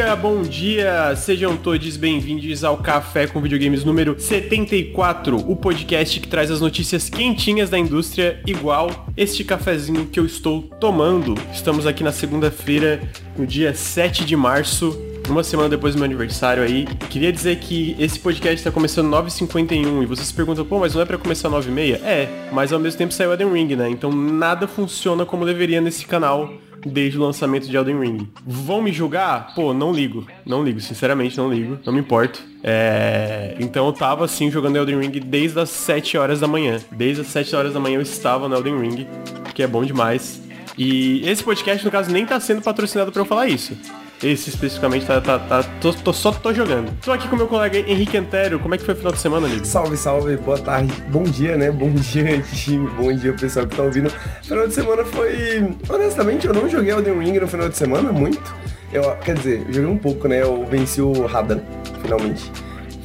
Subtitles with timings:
[0.00, 6.26] dia, bom dia, sejam todos bem-vindos ao Café com Videogames número 74, o podcast que
[6.26, 11.34] traz as notícias quentinhas da indústria, igual este cafezinho que eu estou tomando.
[11.52, 13.02] Estamos aqui na segunda-feira,
[13.36, 16.86] no dia 7 de março, uma semana depois do meu aniversário aí.
[17.10, 21.02] Queria dizer que esse podcast está começando 9h51 e vocês se perguntam, pô, mas não
[21.02, 22.00] é para começar 9h30?
[22.02, 23.90] É, mas ao mesmo tempo saiu Elden Ring, né?
[23.90, 26.50] Então nada funciona como deveria nesse canal
[26.84, 28.28] desde o lançamento de Elden Ring.
[28.46, 29.54] Vão me julgar?
[29.54, 30.26] Pô, não ligo.
[30.44, 31.78] Não ligo, sinceramente não ligo.
[31.84, 32.42] Não me importo.
[32.62, 33.56] É...
[33.58, 36.78] Então eu tava assim jogando Elden Ring desde as 7 horas da manhã.
[36.92, 39.06] Desde as 7 horas da manhã eu estava no Elden Ring,
[39.54, 40.40] que é bom demais.
[40.76, 43.76] E esse podcast, no caso, nem tá sendo patrocinado para eu falar isso.
[44.22, 46.92] Esse especificamente tá, tá, tá tô, tô, só tô jogando.
[47.02, 48.58] Tô aqui com meu colega Henrique Antero.
[48.58, 49.64] Como é que foi o final de semana, amigo?
[49.64, 51.70] Salve, salve, boa tarde, bom dia, né?
[51.70, 54.10] Bom dia, time, bom dia, pessoal que tá ouvindo.
[54.42, 55.74] Final de semana foi.
[55.88, 58.54] Honestamente, eu não joguei Elden Ring no final de semana muito.
[58.92, 60.42] Eu, quer dizer, eu joguei um pouco, né?
[60.42, 61.60] Eu venci o Radan,
[62.02, 62.52] finalmente.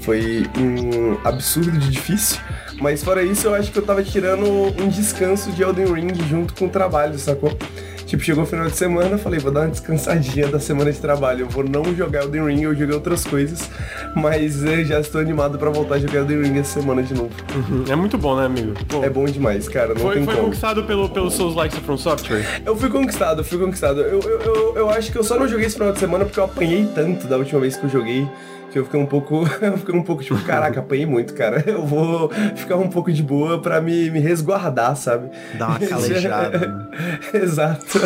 [0.01, 2.41] Foi um absurdo de difícil.
[2.81, 6.53] Mas fora isso, eu acho que eu tava tirando um descanso de Elden Ring junto
[6.53, 7.57] com o trabalho, sacou?
[8.05, 10.99] Tipo, chegou o final de semana, eu falei, vou dar uma descansadinha da semana de
[10.99, 11.41] trabalho.
[11.41, 13.69] Eu vou não jogar Elden Ring, eu joguei outras coisas,
[14.15, 17.31] mas eu já estou animado para voltar a jogar Elden Ring essa semana de novo.
[17.55, 17.85] Uhum.
[17.89, 18.73] É muito bom, né, amigo?
[18.87, 19.93] Pô, é bom demais, cara.
[19.93, 20.47] Não foi, tem foi como.
[20.47, 22.61] conquistado pelo, pelo Souls Likes From Software?
[22.65, 24.01] Eu fui conquistado, fui conquistado.
[24.01, 26.39] Eu, eu, eu, eu acho que eu só não joguei esse final de semana porque
[26.39, 28.27] eu apanhei tanto da última vez que eu joguei
[28.75, 29.45] que eu fiquei um pouco.
[29.63, 31.63] eu fiquei um pouco tipo, caraca, apanhei muito, cara.
[31.65, 35.29] Eu vou ficar um pouco de boa pra me, me resguardar, sabe?
[35.57, 36.59] Dar uma calejada.
[36.67, 36.89] né?
[37.41, 37.99] Exato.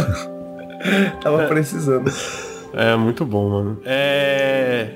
[1.22, 2.12] Tava precisando.
[2.74, 3.82] É, muito bom, mano.
[3.84, 4.92] É.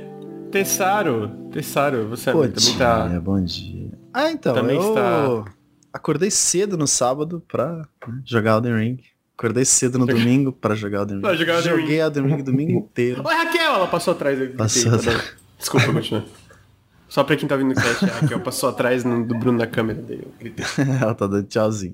[0.51, 3.07] Tessaro, Tessaro, você Bom também dia, tá.
[3.19, 3.89] bom dia.
[4.13, 5.45] Ah, então, Também eu está-
[5.91, 7.77] acordei cedo no sábado pra
[8.07, 8.99] né, jogar Elden Ring.
[9.35, 11.21] Acordei cedo no domingo pra jogar Elden Ring.
[11.23, 13.23] Pra jogar Elden Joguei Elden Ring o domingo inteiro.
[13.25, 13.73] Oi, Raquel!
[13.73, 14.37] Ela passou atrás.
[14.55, 15.42] Passou tá atrás.
[15.63, 16.25] Desculpa, continua.
[17.07, 19.67] Só pra quem tá vindo no cast, a Raquel passou atrás no- do Bruno na
[19.67, 20.23] câmera dele.
[20.25, 20.65] Eu gritei.
[20.99, 21.93] Ela tá dando tchauzinho.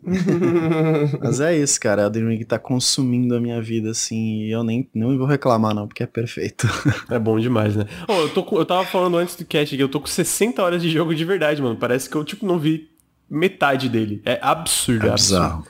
[1.22, 2.04] Mas é isso, cara.
[2.04, 5.88] Elden Ring tá consumindo a minha vida, assim, e eu nem, nem vou reclamar, não,
[5.88, 6.68] porque é perfeito.
[7.10, 7.86] É bom demais, né?
[8.08, 10.82] Ô, eu, tô eu tava falando antes do cast que eu tô com 60 horas
[10.82, 11.76] de jogo de verdade, mano.
[11.76, 12.90] Parece que eu, tipo, não vi
[13.30, 14.22] metade dele.
[14.26, 15.64] É absurdo, é, absurdo.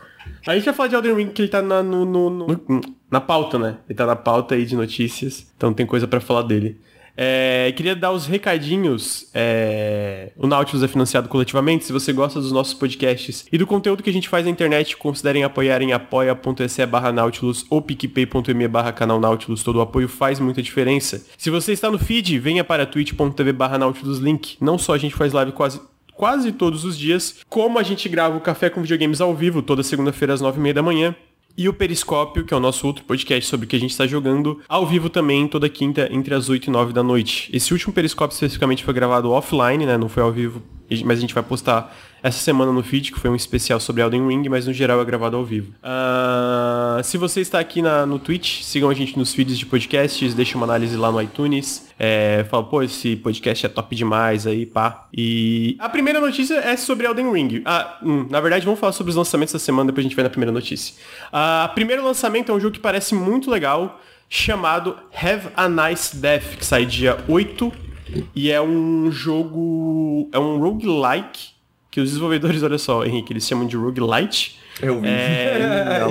[0.47, 3.19] A gente vai falar de Elden Ring que ele tá na, no, no- no- na
[3.19, 3.77] pauta, né?
[3.89, 6.79] Ele tá na pauta aí de notícias, então tem coisa pra falar dele.
[7.15, 9.27] É, queria dar os recadinhos.
[9.33, 11.85] é, o Nautilus é financiado coletivamente.
[11.85, 14.95] Se você gosta dos nossos podcasts e do conteúdo que a gente faz na internet,
[14.97, 19.63] considerem apoiar em apoia.se barra Nautilus ou picpay.me barra canal Nautilus.
[19.63, 21.25] Todo o apoio faz muita diferença.
[21.37, 24.57] Se você está no feed, venha para twitch.tv barra Nautilus Link.
[24.61, 25.81] Não só a gente faz live quase
[26.19, 29.81] quase todos os dias, como a gente grava o Café com Videogames ao vivo, toda
[29.81, 31.15] segunda-feira às nove e meia da manhã.
[31.59, 34.07] E o Periscópio, que é o nosso outro podcast sobre o que a gente está
[34.07, 37.49] jogando, ao vivo também, toda quinta, entre as 8 e 9 da noite.
[37.53, 39.97] Esse último Periscópio especificamente foi gravado offline, né?
[39.97, 40.63] Não foi ao vivo,
[41.03, 44.27] mas a gente vai postar essa semana no feed, que foi um especial sobre Elden
[44.27, 45.73] Ring, mas no geral é gravado ao vivo.
[45.81, 50.33] Ah, se você está aqui na, no Twitch, sigam a gente nos feeds de podcasts,
[50.33, 51.89] deixa uma análise lá no iTunes.
[51.97, 55.07] É, fala, pô, esse podcast é top demais aí, pá.
[55.13, 57.61] E a primeira notícia é sobre Elden Ring.
[57.65, 60.23] Ah, hum, na verdade, vamos falar sobre os lançamentos da semana, depois a gente vai
[60.23, 60.95] na primeira notícia.
[61.31, 66.57] Ah, primeiro lançamento é um jogo que parece muito legal, chamado Have a Nice Death,
[66.57, 67.89] que sai dia 8.
[68.35, 70.29] E é um jogo.
[70.31, 71.58] É um roguelike.
[71.99, 74.57] Que os desenvolvedores, olha só, Henrique, eles chamam de roguelite.
[74.81, 75.07] Eu vi.
[75.09, 76.01] É,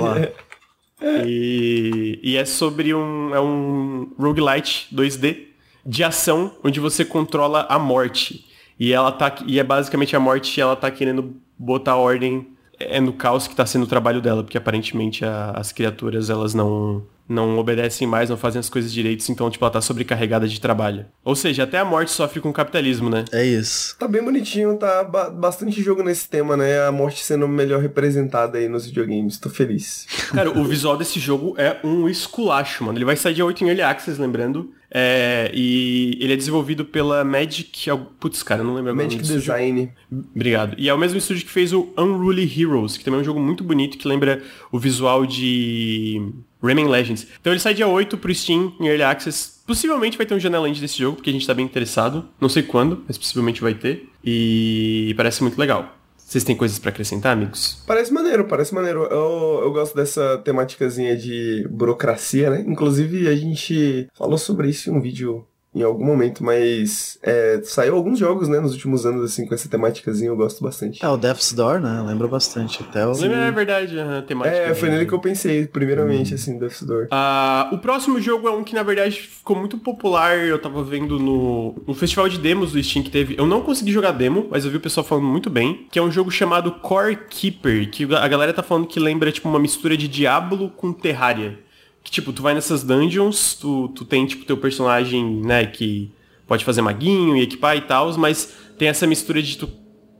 [1.25, 3.33] e, e é sobre um.
[3.33, 5.47] É um roguelite 2D
[5.83, 8.45] de ação, onde você controla a morte.
[8.79, 9.35] E ela tá.
[9.47, 13.65] E é basicamente a morte ela tá querendo botar ordem é no caos que tá
[13.65, 17.03] sendo o trabalho dela, porque aparentemente a- as criaturas elas não.
[17.31, 21.05] Não obedecem mais, não fazem as coisas direitos, então, tipo, ela tá sobrecarregada de trabalho.
[21.23, 23.23] Ou seja, até a morte sofre com o capitalismo, né?
[23.31, 23.95] É isso.
[23.99, 26.81] Tá bem bonitinho, tá ba- bastante jogo nesse tema, né?
[26.87, 29.37] A morte sendo melhor representada aí nos videogames.
[29.37, 30.07] Tô feliz.
[30.33, 32.97] Cara, o visual desse jogo é um esculacho, mano.
[32.97, 34.71] Ele vai sair dia 8 em Early Access, lembrando.
[34.91, 37.89] É, e ele é desenvolvido pela Magic...
[38.19, 39.21] Putz, cara, eu não lembro agora Magic.
[39.21, 39.91] Design.
[40.11, 40.75] Obrigado.
[40.77, 43.39] E é o mesmo estúdio que fez o Unruly Heroes, que também é um jogo
[43.39, 44.41] muito bonito, que lembra
[44.71, 46.31] o visual de
[46.61, 47.27] Rayman Legends.
[47.39, 49.59] Então ele sai dia 8 pro Steam, em Early Access.
[49.67, 52.25] Possivelmente vai ter um janela desse jogo, porque a gente tá bem interessado.
[52.41, 54.09] Não sei quando, mas possivelmente vai ter.
[54.25, 55.98] E parece muito legal.
[56.29, 57.81] Vocês têm coisas pra acrescentar, amigos?
[57.87, 59.03] Parece maneiro, parece maneiro.
[59.05, 62.63] Eu, eu gosto dessa temáticazinha de burocracia, né?
[62.67, 65.43] Inclusive, a gente falou sobre isso em um vídeo
[65.73, 69.69] em algum momento, mas é, saiu alguns jogos, né, nos últimos anos, assim, com essa
[69.69, 71.03] temáticazinha, eu gosto bastante.
[71.03, 72.03] É, o Death's Door, né?
[72.05, 72.81] Lembra bastante.
[72.81, 73.11] Até o...
[73.11, 74.57] Lembra, é verdade, a temática.
[74.57, 76.35] É, foi nele que eu pensei, primeiramente, hum.
[76.35, 77.07] assim, Death's Door.
[77.11, 81.19] Uh, o próximo jogo é um que, na verdade, ficou muito popular, eu tava vendo
[81.19, 83.35] no, no festival de demos do Steam que teve.
[83.37, 86.01] Eu não consegui jogar demo, mas eu vi o pessoal falando muito bem, que é
[86.01, 89.95] um jogo chamado Core Keeper, que a galera tá falando que lembra, tipo, uma mistura
[89.95, 91.68] de Diablo com Terraria.
[92.03, 96.11] Que, tipo, tu vai nessas dungeons, tu, tu tem, tipo, teu personagem, né, que
[96.47, 99.69] pode fazer maguinho e equipar e tal, mas tem essa mistura de tu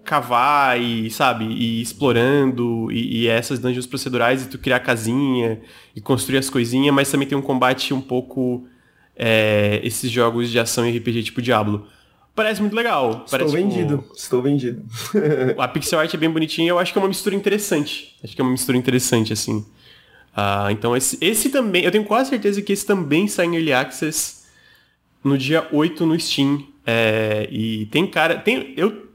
[0.04, 5.62] cavar e, sabe, e explorando, e, e essas dungeons procedurais, e tu criar casinha,
[5.96, 8.66] e construir as coisinhas, mas também tem um combate um pouco,
[9.16, 11.88] é, esses jogos de ação e RPG tipo Diablo.
[12.36, 13.24] Parece muito legal.
[13.25, 14.86] Estou Parece, vendido, tipo, estou vendido.
[15.60, 18.16] a pixel art é bem bonitinha, eu acho que é uma mistura interessante.
[18.24, 19.66] Acho que é uma mistura interessante, assim.
[20.39, 23.74] Uh, então esse, esse também, eu tenho quase certeza que esse também sai em Early
[23.74, 24.45] Access
[25.24, 26.65] no dia 8 no Steam.
[26.86, 28.38] É, e tem cara.
[28.38, 29.09] Tem, eu,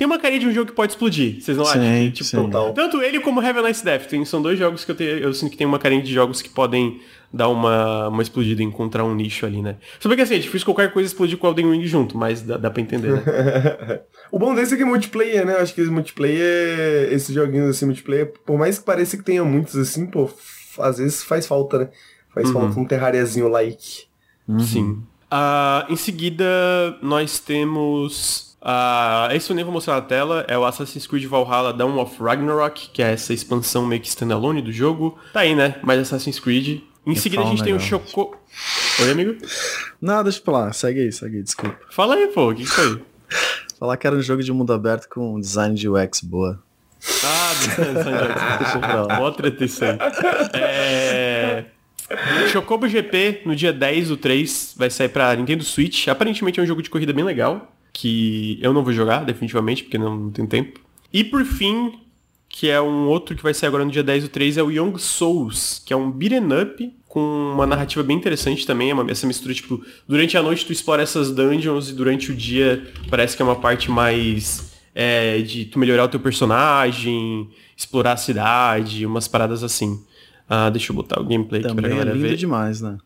[0.00, 2.10] tem uma carinha de um jogo que pode explodir, vocês não sim, acham?
[2.10, 2.50] Tipo, sim.
[2.74, 4.06] Tanto ele como Heaven Nice Death.
[4.06, 6.40] Tem, são dois jogos que eu, tenho, eu sinto que tem uma carinha de jogos
[6.40, 9.76] que podem dar uma, uma explodida, encontrar um nicho ali, né?
[9.98, 12.56] Só porque assim, é difícil qualquer coisa explodir com o Elden Ring junto, mas dá,
[12.56, 14.00] dá pra entender, né?
[14.32, 15.52] o bom desse é que é multiplayer, né?
[15.52, 19.76] Eu acho que multiplayer, esses joguinhos assim, multiplayer, por mais que pareça que tenha muitos
[19.76, 20.30] assim, pô,
[20.78, 21.88] às vezes faz falta, né?
[22.32, 22.54] Faz uhum.
[22.54, 24.04] falta um terrariazinho like.
[24.48, 24.60] Uhum.
[24.60, 25.02] Sim.
[25.30, 26.46] Uh, em seguida,
[27.02, 28.49] nós temos.
[28.62, 32.22] Uh, esse eu nem vou mostrar na tela, é o Assassin's Creed Valhalla Dawn of
[32.22, 35.18] Ragnarok, que é essa expansão meio que standalone do jogo.
[35.32, 35.76] Tá aí, né?
[35.82, 36.82] Mais Assassin's Creed.
[37.06, 38.36] Em seguida a gente tem o Choco.
[39.00, 39.36] Oi, amigo?
[40.00, 40.72] Nada, deixa eu falar.
[40.74, 41.76] Segue aí, segue aí, desculpa.
[41.90, 43.02] Fala aí, pô, o que, que foi?
[43.80, 46.62] Falar que era um jogo de mundo aberto com design de UX boa.
[47.24, 49.16] Ah, design de UX.
[49.16, 49.98] Boa treta isso aí.
[50.52, 51.64] É.
[52.52, 56.08] Chocobo GP no dia 10 do 3 vai sair pra Nintendo Switch.
[56.08, 57.72] Aparentemente é um jogo de corrida bem legal.
[58.00, 60.80] Que eu não vou jogar, definitivamente, porque não, não tenho tempo.
[61.12, 61.98] E por fim,
[62.48, 64.70] que é um outro que vai sair agora no dia 10 do 3, é o
[64.70, 67.20] Young Souls, que é um beat'em up com
[67.54, 71.02] uma narrativa bem interessante também, é uma, essa mistura, tipo, durante a noite tu explora
[71.02, 75.78] essas dungeons e durante o dia parece que é uma parte mais é, de tu
[75.78, 80.02] melhorar o teu personagem, explorar a cidade, umas paradas assim.
[80.48, 82.36] Ah, deixa eu botar o gameplay Também aqui pra galera é lindo ver.
[82.36, 82.96] demais, né?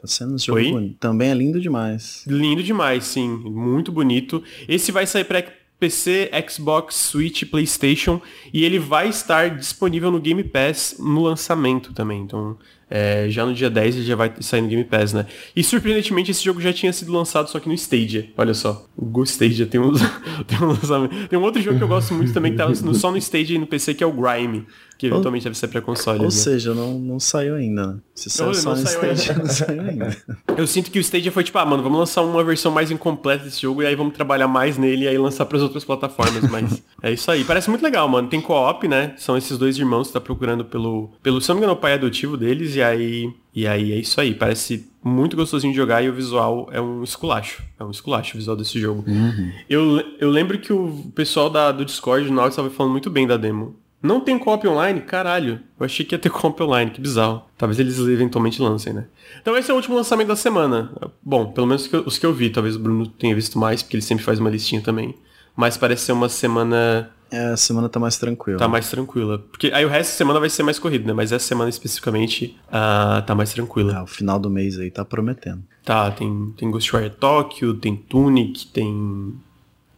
[0.00, 0.96] Tá sendo um jogo bonito.
[0.98, 2.24] Também é lindo demais.
[2.26, 3.28] Lindo demais, sim.
[3.28, 4.42] Muito bonito.
[4.68, 5.42] Esse vai sair pra
[5.78, 8.20] PC, Xbox, Switch, PlayStation
[8.52, 12.20] e ele vai estar disponível no Game Pass no lançamento também.
[12.20, 12.56] Então,
[12.90, 15.26] é, já no dia 10 ele já vai sair no Game Pass, né?
[15.54, 18.28] E surpreendentemente esse jogo já tinha sido lançado só que no Stadia.
[18.36, 19.92] Olha só, o Go Stadia tem um,
[20.46, 21.28] tem um lançamento.
[21.28, 23.58] Tem um outro jogo que eu gosto muito também que tá só no Stadia e
[23.58, 24.64] no PC que é o Grime
[24.98, 26.18] que eventualmente ou, deve ser pra console.
[26.18, 26.30] Ou né?
[26.30, 27.98] seja, não, não saiu ainda, né?
[28.16, 30.16] Se saiu só no Stadia, não saiu ainda.
[30.56, 33.44] Eu sinto que o Stadia foi tipo, ah, mano, vamos lançar uma versão mais incompleta
[33.44, 36.82] desse jogo e aí vamos trabalhar mais nele e aí lançar pras outras plataformas, mas
[37.00, 37.44] é isso aí.
[37.44, 38.28] Parece muito legal, mano.
[38.28, 39.14] Tem co-op, né?
[39.18, 41.92] São esses dois irmãos que tá procurando pelo, pelo, se não me engano, o pai
[41.92, 44.34] adotivo deles e aí, e aí é isso aí.
[44.34, 47.62] Parece muito gostosinho de jogar e o visual é um esculacho.
[47.78, 49.04] É um esculacho o visual desse jogo.
[49.06, 49.52] Uhum.
[49.70, 53.28] Eu, eu lembro que o pessoal da, do Discord, do Nautilus, estava falando muito bem
[53.28, 53.76] da demo.
[54.02, 55.00] Não tem co-op online?
[55.00, 55.60] Caralho.
[55.78, 57.42] Eu achei que ia ter co-op online, que bizarro.
[57.56, 59.06] Talvez eles eventualmente lancem, né?
[59.42, 60.92] Então esse é o último lançamento da semana.
[61.22, 62.50] Bom, pelo menos os que eu vi.
[62.50, 65.14] Talvez o Bruno tenha visto mais, porque ele sempre faz uma listinha também.
[65.56, 67.10] Mas parece ser uma semana...
[67.30, 68.58] É, a semana tá mais tranquila.
[68.58, 69.38] Tá mais tranquila.
[69.38, 71.12] Porque aí o resto da semana vai ser mais corrido, né?
[71.12, 73.96] Mas essa semana especificamente uh, tá mais tranquila.
[73.98, 75.62] Ah, o final do mês aí tá prometendo.
[75.84, 79.34] Tá, tem, tem Ghostwire Tokyo, tem Tunic, tem...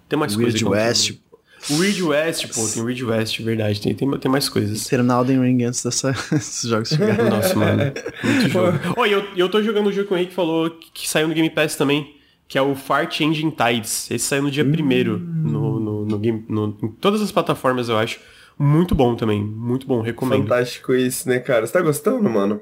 [0.09, 0.85] Tem mais Weird coisa.
[0.85, 1.30] West, o
[1.69, 3.81] Reed West, pô, tem o Reed West, verdade.
[3.81, 4.87] Tem, tem, tem mais coisas.
[4.87, 7.29] Terminar Elden Ring antes dessa, desses jogos chegarem.
[7.29, 7.93] Nossa, mano.
[8.25, 8.79] Muito jogo.
[8.97, 11.35] oh, e eu, eu tô jogando o jogo que o Henrique falou que saiu no
[11.35, 12.15] Game Pass também,
[12.49, 14.11] que é o Far Changing Tides.
[14.11, 15.19] Esse saiu no dia 1 hum.
[15.19, 18.19] no, no, no, game, no, em todas as plataformas, eu acho.
[18.59, 20.43] Muito bom também, muito bom, recomendo.
[20.43, 21.67] Fantástico isso, né, cara?
[21.67, 22.61] Você tá gostando, mano?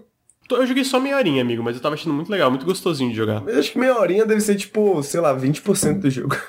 [0.50, 3.16] Eu joguei só meia horinha, amigo, mas eu tava achando muito legal, muito gostosinho de
[3.16, 3.42] jogar.
[3.42, 6.34] Mas acho que meia horinha deve ser, tipo, sei lá, 20% do jogo.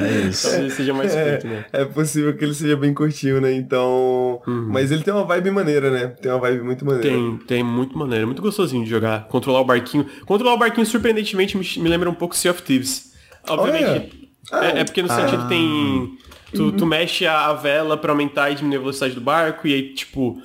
[0.00, 0.48] é isso.
[0.48, 1.64] Talvez seja mais é, curto, né?
[1.72, 3.52] É possível que ele seja bem curtinho, né?
[3.52, 4.40] Então.
[4.46, 4.68] Uhum.
[4.68, 6.06] Mas ele tem uma vibe maneira, né?
[6.08, 7.08] Tem uma vibe muito maneira.
[7.08, 9.26] Tem, tem muito maneira, muito gostosinho de jogar.
[9.26, 10.06] Controlar o barquinho.
[10.24, 13.12] Controlar o barquinho, surpreendentemente, me, me lembra um pouco Sea of Thieves.
[13.48, 14.30] Obviamente.
[14.52, 15.16] Ah, é, é, porque no ah.
[15.16, 16.16] sentido tem.
[16.54, 16.72] Tu, uhum.
[16.72, 19.94] tu mexe a, a vela para aumentar e diminuir a velocidade do barco, e aí,
[19.94, 20.40] tipo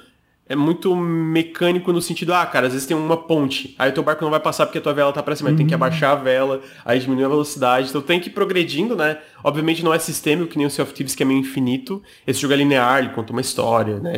[0.48, 4.04] é muito mecânico no sentido, ah, cara, às vezes tem uma ponte, aí o teu
[4.04, 5.56] barco não vai passar porque a tua vela tá pra cima, uhum.
[5.56, 5.78] tem que uhum.
[5.78, 9.18] abaixar a vela, aí diminui a velocidade, então tem que ir progredindo, né?
[9.44, 12.40] Obviamente não é sistêmico, que nem o Sea of Thieves, que é meio infinito, esse
[12.40, 14.14] jogo é linear, ele conta uma história, né?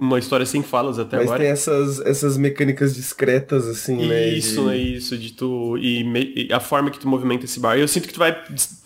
[0.00, 1.38] Uma história sem falas até Mas agora.
[1.38, 4.28] Mas tem essas, essas mecânicas discretas, assim, isso, né?
[4.28, 4.70] Isso, de...
[4.70, 5.76] é isso, de tu...
[5.76, 8.34] E, me, e a forma que tu movimenta esse barco, eu sinto que tu vai,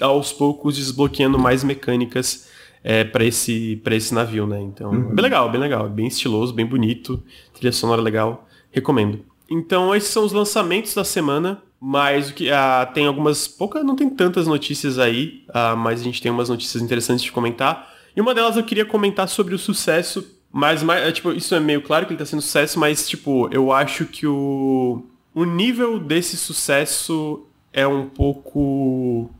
[0.00, 2.50] aos poucos, desbloqueando mais mecânicas
[2.84, 4.60] é, para esse, pra esse navio, né?
[4.60, 5.14] Então, uhum.
[5.14, 5.88] bem legal, bem legal.
[5.88, 7.22] Bem estiloso, bem bonito.
[7.54, 8.48] Trilha sonora legal.
[8.70, 9.20] Recomendo.
[9.50, 11.62] Então, esses são os lançamentos da semana.
[11.84, 13.48] Mas o que ah, tem algumas.
[13.48, 17.32] Poucas, não tem tantas notícias aí, ah, mas a gente tem umas notícias interessantes de
[17.32, 17.92] comentar.
[18.14, 20.24] E uma delas eu queria comentar sobre o sucesso.
[20.52, 23.48] Mas, mais, é, tipo, isso é meio claro que ele tá sendo sucesso, mas, tipo,
[23.50, 25.02] eu acho que o,
[25.34, 29.30] o nível desse sucesso é um pouco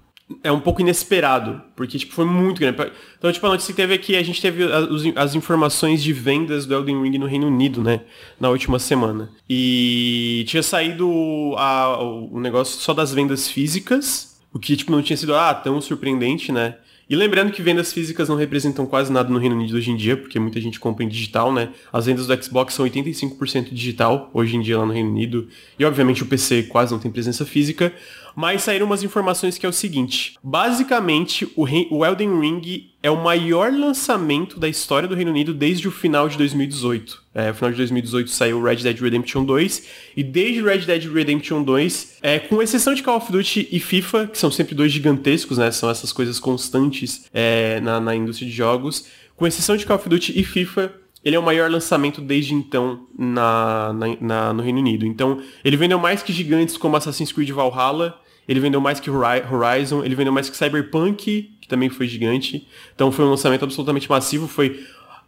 [0.42, 2.92] é um pouco inesperado, porque tipo, foi muito grande.
[3.18, 4.84] Então, tipo, a notícia que teve aqui, a gente teve as,
[5.16, 8.00] as, informações de vendas do Elden Ring no Reino Unido, né,
[8.38, 9.30] na última semana.
[9.48, 11.08] E tinha saído
[11.56, 15.80] a, o negócio só das vendas físicas, o que, tipo, não tinha sido, ah, tão
[15.80, 16.76] surpreendente, né.
[17.12, 20.16] E lembrando que vendas físicas não representam quase nada no Reino Unido hoje em dia,
[20.16, 21.68] porque muita gente compra em digital, né?
[21.92, 25.46] As vendas do Xbox são 85% digital hoje em dia lá no Reino Unido.
[25.78, 27.92] E obviamente o PC quase não tem presença física.
[28.34, 30.34] Mas saíram umas informações que é o seguinte.
[30.42, 35.88] Basicamente, o, o Elden Ring é o maior lançamento da história do Reino Unido desde
[35.88, 37.20] o final de 2018.
[37.34, 39.86] É, no final de 2018 saiu Red Dead Redemption 2,
[40.16, 44.28] e desde Red Dead Redemption 2, é, com exceção de Call of Duty e FIFA,
[44.28, 45.70] que são sempre dois gigantescos, né?
[45.70, 49.06] São essas coisas constantes é, na, na indústria de jogos.
[49.34, 50.92] Com exceção de Call of Duty e FIFA,
[51.24, 55.06] ele é o maior lançamento desde então na, na, na, no Reino Unido.
[55.06, 60.04] Então, ele vendeu mais que gigantes como Assassin's Creed Valhalla, ele vendeu mais que Horizon,
[60.04, 62.66] ele vendeu mais que Cyberpunk, que também foi gigante.
[62.94, 64.48] Então foi um lançamento absolutamente massivo.
[64.48, 64.84] Foi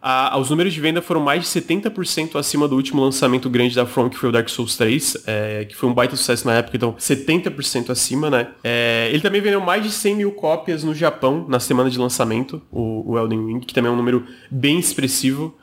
[0.06, 3.87] a, os números de venda foram mais de 70% acima do último lançamento grande da
[3.87, 6.76] From, que foi o Dark Souls 3, é, que foi um baita sucesso na época,
[6.76, 8.49] então 70% acima, né?
[8.62, 12.61] É, ele também vendeu mais de 100 mil cópias no Japão na semana de lançamento,
[12.71, 15.56] o, o Elden Ring, que também é um número bem expressivo,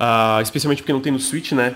[0.00, 1.74] uh, especialmente porque não tem no Switch, né?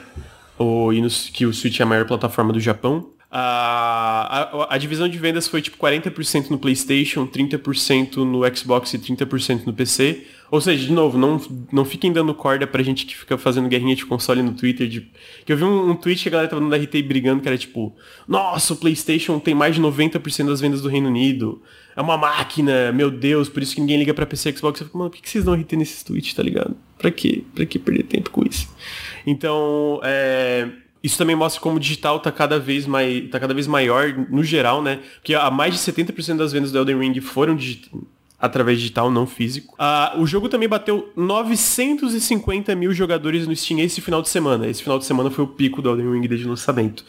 [0.58, 3.10] O, e no, que o Switch é a maior plataforma do Japão.
[3.30, 8.98] A, a, a, divisão de vendas foi tipo 40% no PlayStation, 30% no Xbox e
[8.98, 10.24] 30% no PC.
[10.48, 11.40] Ou seja, de novo, não,
[11.72, 14.86] não fiquem dando corda pra gente que fica fazendo guerrinha de console no Twitter.
[14.86, 15.10] De...
[15.44, 17.58] Que eu vi um, um tweet que a galera tava dando RT brigando, que era
[17.58, 17.94] tipo,
[18.28, 21.60] nossa, o PlayStation tem mais de 90% das vendas do Reino Unido.
[21.96, 24.80] É uma máquina, meu Deus, por isso que ninguém liga pra PC e Xbox.
[24.80, 26.76] Eu fico, mano, por que vocês dão RT nesses tweets, tá ligado?
[26.96, 27.42] Pra quê?
[27.54, 28.68] Pra que perder tempo com isso?
[29.26, 30.68] Então, é
[31.02, 34.42] isso também mostra como o digital está cada, vez mais, tá cada vez maior no
[34.42, 35.00] geral, né?
[35.16, 37.56] Porque a mais de 70% das vendas do Elden Ring foram
[38.38, 39.74] através digital, não físico.
[39.74, 44.66] Uh, o jogo também bateu 950 mil jogadores no Steam esse final de semana.
[44.66, 47.04] Esse final de semana foi o pico do Elden Ring desde o lançamento.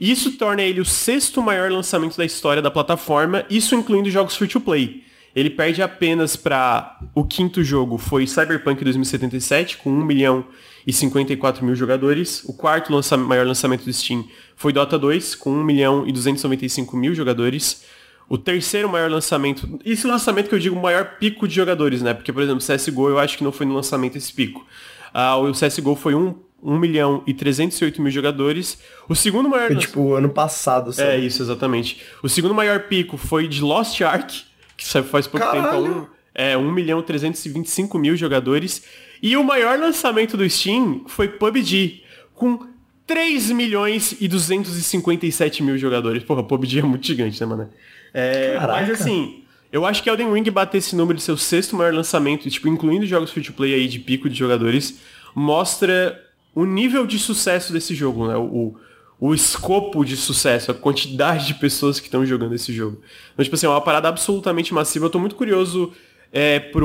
[0.00, 5.02] Isso torna ele o sexto maior lançamento da história da plataforma, isso incluindo jogos free-to-play.
[5.34, 10.44] Ele perde apenas para o quinto jogo, foi Cyberpunk 2077, com 1 milhão
[10.88, 12.42] e 54 mil jogadores.
[12.46, 14.24] O quarto lança maior lançamento do Steam
[14.56, 17.84] foi Dota 2, com 1 milhão e 295 mil jogadores.
[18.26, 22.14] O terceiro maior lançamento, esse lançamento que eu digo maior pico de jogadores, né?
[22.14, 24.66] Porque, por exemplo, CSGO eu acho que não foi no lançamento esse pico.
[25.12, 28.78] Ah, o CSGO foi 1, 1 milhão e 308 mil jogadores.
[29.06, 29.66] O segundo maior...
[29.66, 31.10] Foi tipo ano passado, sabe?
[31.10, 32.00] É, isso, exatamente.
[32.22, 34.42] O segundo maior pico foi de Lost Ark,
[34.74, 35.84] que faz pouco Caralho.
[35.84, 36.08] tempo.
[36.34, 38.82] É, 1 milhão e 325 mil jogadores.
[39.22, 42.02] E o maior lançamento do Steam foi PUBG,
[42.34, 42.66] com
[43.06, 46.22] 3 milhões e 257 mil jogadores.
[46.22, 47.70] Porra, PUBG é muito gigante, né, mano?
[48.12, 51.92] É, mas assim, eu acho que Elden Ring bater esse número de seu sexto maior
[51.92, 55.00] lançamento, tipo, incluindo jogos free-to-play aí de pico de jogadores,
[55.34, 56.22] mostra
[56.54, 58.36] o nível de sucesso desse jogo, né?
[58.36, 58.74] O,
[59.20, 63.00] o escopo de sucesso, a quantidade de pessoas que estão jogando esse jogo.
[63.32, 65.06] Então, tipo assim, é uma parada absolutamente massiva.
[65.06, 65.92] Eu tô muito curioso
[66.32, 66.84] é, para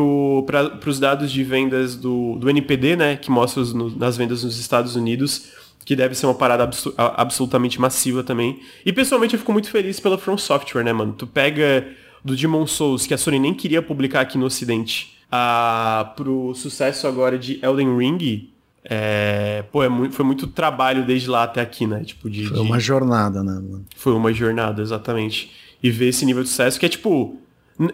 [0.89, 4.59] os dados de vendas do, do NPD, né, que mostra os, no, nas vendas nos
[4.59, 5.50] Estados Unidos,
[5.85, 8.59] que deve ser uma parada absu absolutamente massiva também.
[8.85, 11.13] E pessoalmente eu fico muito feliz pela From Software, né, mano?
[11.13, 11.88] Tu pega
[12.23, 17.05] do Demon Souls, que a Sony nem queria publicar aqui no ocidente, a, pro sucesso
[17.05, 18.50] agora de Elden Ring,
[18.85, 22.03] é, pô, é muito, foi muito trabalho desde lá até aqui, né?
[22.03, 22.83] Tipo, de, foi uma de...
[22.83, 23.85] jornada, né, mano?
[23.95, 25.51] Foi uma jornada, exatamente.
[25.81, 27.38] E ver esse nível de sucesso que é tipo,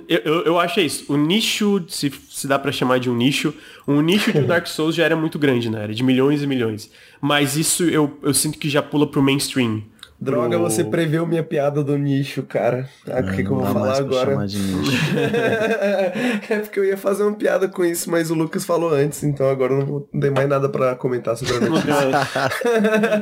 [0.08, 1.12] eu, eu, eu acho isso.
[1.12, 3.54] O nicho, se, se dá para chamar de um nicho,
[3.88, 5.84] um nicho de Dark Souls já era muito grande, né?
[5.84, 6.90] Era de milhões e milhões.
[7.22, 9.84] Mas isso eu, eu sinto que já pula pro mainstream.
[10.22, 12.90] Droga, pro- você preveu minha piada do nicho, cara.
[13.08, 14.32] Ah, o que, que eu vou falar agora?
[14.32, 14.92] chamar de nicho.
[16.50, 19.48] é porque eu ia fazer uma piada com isso, mas o Lucas falou antes, então
[19.50, 22.50] agora eu não tem mais nada pra comentar sobre a notícia.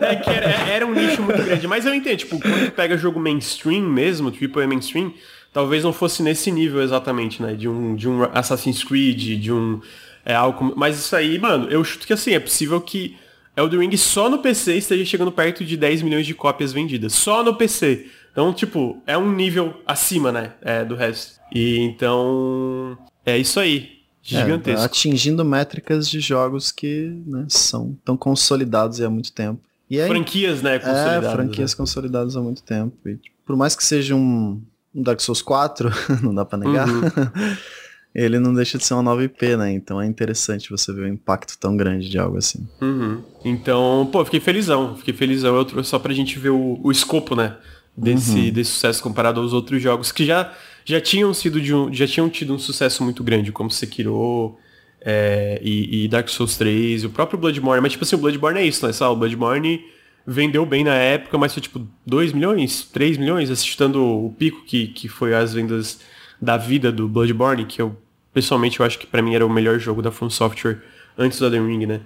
[0.10, 2.98] É que era, era um nicho muito grande, mas eu entendo, tipo, quando tu pega
[2.98, 5.14] jogo mainstream mesmo, tipo é mainstream,
[5.54, 7.54] talvez não fosse nesse nível exatamente, né?
[7.54, 9.82] De um, de um Assassin's Creed, de um.
[10.26, 10.74] É algo.
[10.76, 13.16] Mas isso aí, mano, eu chuto que assim, é possível que
[13.56, 17.14] Elden Ring só no PC esteja chegando perto de 10 milhões de cópias vendidas.
[17.14, 18.08] Só no PC.
[18.32, 20.54] Então, tipo, é um nível acima, né?
[20.62, 21.40] É, do resto.
[21.54, 22.98] E então.
[23.26, 23.98] É isso aí.
[24.32, 24.86] É, Gigantesco.
[24.86, 29.62] atingindo métricas de jogos que né, são tão consolidados há muito tempo.
[29.90, 30.76] E aí, Franquias, né?
[30.76, 31.32] é, Consolidadas.
[31.32, 32.94] franquias consolidadas há muito tempo.
[33.08, 34.62] E, por mais que seja um
[35.04, 35.90] Dark Souls 4,
[36.24, 37.02] não dá pra negar, Uhum.
[38.16, 39.72] ele não deixa de ser uma nova IP, né?
[39.72, 42.68] Então é interessante você ver o impacto tão grande de algo assim.
[42.82, 43.22] Uhum.
[43.46, 44.96] Então, pô, fiquei felizão.
[44.98, 45.56] Fiquei felizão.
[45.56, 47.56] Eu trouxe só pra gente ver o, o escopo, né?
[47.96, 50.54] Desse, desse sucesso comparado aos outros jogos que já,
[50.86, 54.56] já tinham sido de um, já tinham tido um sucesso muito grande, como Sekiro
[55.02, 57.82] é, e, e Dark Souls 3, e o próprio Bloodborne.
[57.82, 58.94] Mas tipo assim, o Bloodborne é isso, né?
[58.94, 59.14] Sabe?
[59.14, 59.84] O Bloodborne
[60.28, 64.88] vendeu bem na época, mas foi tipo 2 milhões, 3 milhões, assistindo o pico que,
[64.88, 66.02] que foi as vendas
[66.42, 67.98] da vida do Bloodborne, que eu
[68.34, 70.80] pessoalmente eu acho que pra mim era o melhor jogo da From Software
[71.18, 72.02] antes do Elden Ring, né?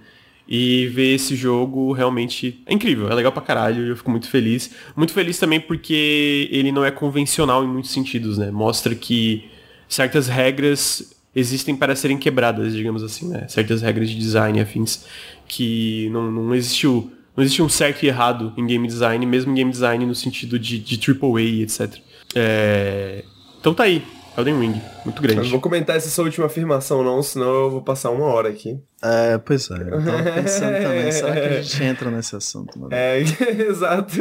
[0.47, 4.71] E ver esse jogo realmente é incrível, é legal pra caralho, eu fico muito feliz.
[4.95, 8.51] Muito feliz também porque ele não é convencional em muitos sentidos, né?
[8.51, 9.49] Mostra que
[9.89, 13.47] certas regras existem para serem quebradas, digamos assim, né?
[13.47, 15.05] Certas regras de design afins
[15.47, 19.55] que não, não existiu não existe um certo e errado em game design, mesmo em
[19.55, 21.95] game design no sentido de, de AAA etc.
[22.35, 23.23] É...
[23.59, 24.03] Então tá aí,
[24.37, 25.49] Elden Ring, muito Eu não grande.
[25.49, 28.79] vou comentar essa sua última afirmação, não, senão eu vou passar uma hora aqui.
[29.03, 29.75] É, pois é.
[29.75, 32.79] Eu tava pensando também, será que a gente entra nesse assunto?
[32.79, 32.93] Mano?
[32.93, 33.19] É,
[33.69, 34.15] exato.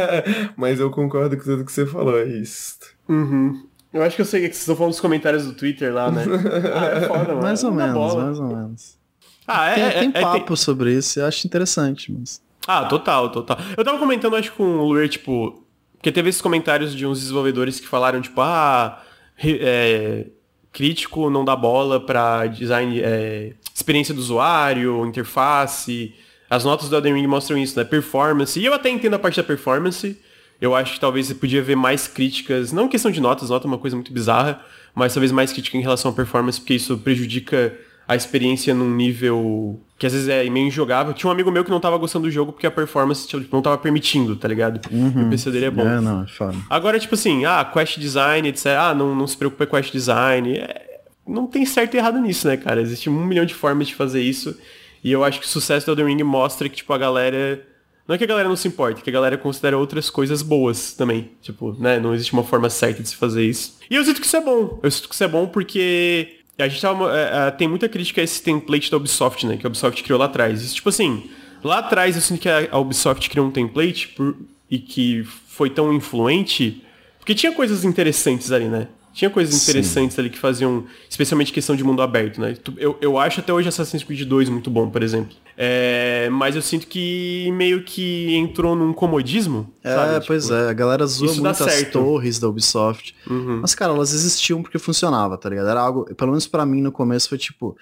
[0.56, 2.76] Mas eu concordo com tudo que você falou, é isso.
[3.08, 3.64] Uhum.
[3.92, 6.24] Eu acho que eu sei que vocês estão falando dos comentários do Twitter lá, né?
[6.74, 7.42] Ah, é foda, mano.
[7.42, 8.98] mais ou menos, mais ou menos.
[9.46, 12.40] Ah, é, Tem, é- tem é- papo sobre isso, eu acho interessante, mas.
[12.70, 13.56] Ah, total, total.
[13.74, 15.64] Eu tava comentando, acho, com o Luer, tipo...
[15.96, 19.02] Porque teve esses comentários de uns desenvolvedores que falaram, tipo, ah...
[19.42, 20.26] é,
[20.70, 23.00] crítico não dá bola pra design...
[23.00, 26.14] é, experiência do usuário, interface...
[26.50, 27.84] As notas do Elden Ring mostram isso, né?
[27.84, 28.58] Performance.
[28.58, 30.18] E eu até entendo a parte da performance.
[30.60, 32.72] Eu acho que talvez você podia ver mais críticas...
[32.72, 34.60] Não questão de notas, nota é uma coisa muito bizarra.
[34.94, 39.78] Mas talvez mais crítica em relação à performance, porque isso prejudica a experiência num nível
[39.98, 41.12] que às vezes é meio injogável.
[41.12, 43.60] Tinha um amigo meu que não tava gostando do jogo porque a performance tipo, não
[43.60, 44.80] tava permitindo, tá ligado?
[44.86, 45.86] O PC dele é bom.
[45.86, 46.56] É, não, é foda.
[46.70, 48.66] Agora, tipo assim, ah, quest design, etc.
[48.78, 50.56] Ah, não, não se preocupe com quest design.
[50.56, 52.80] É, não tem certo e errado nisso, né, cara?
[52.80, 54.56] Existe um milhão de formas de fazer isso.
[55.04, 57.62] E eu acho que o sucesso do Elden Ring mostra que, tipo, a galera...
[58.06, 60.40] Não é que a galera não se importa, é que a galera considera outras coisas
[60.40, 61.30] boas também.
[61.42, 62.00] Tipo, né?
[62.00, 63.76] Não existe uma forma certa de se fazer isso.
[63.90, 64.80] E eu sinto que isso é bom.
[64.82, 68.20] Eu sinto que isso é bom porque a gente tava, é, é, tem muita crítica
[68.20, 69.56] a esse template da Ubisoft, né?
[69.56, 70.62] Que a Ubisoft criou lá atrás.
[70.62, 71.30] Isso, tipo assim,
[71.62, 74.36] lá atrás eu sinto que a, a Ubisoft criou um template por-
[74.70, 76.82] e que foi tão influente
[77.18, 78.88] porque tinha coisas interessantes ali, né?
[79.18, 79.72] Tinha coisas Sim.
[79.72, 82.56] interessantes ali que faziam, especialmente questão de mundo aberto, né?
[82.76, 85.36] Eu, eu acho até hoje Assassin's Creed 2 muito bom, por exemplo.
[85.56, 89.74] É, mas eu sinto que meio que entrou num comodismo.
[89.82, 90.24] É, sabe?
[90.24, 93.12] pois Tipo, é, a galera zoa muito as torres da Ubisoft.
[93.28, 93.58] uhum.
[93.60, 95.68] Mas, cara, elas existiam porque funcionava, tá ligado?
[95.68, 97.76] Era algo, pelo menos pra mim no começo foi tipo,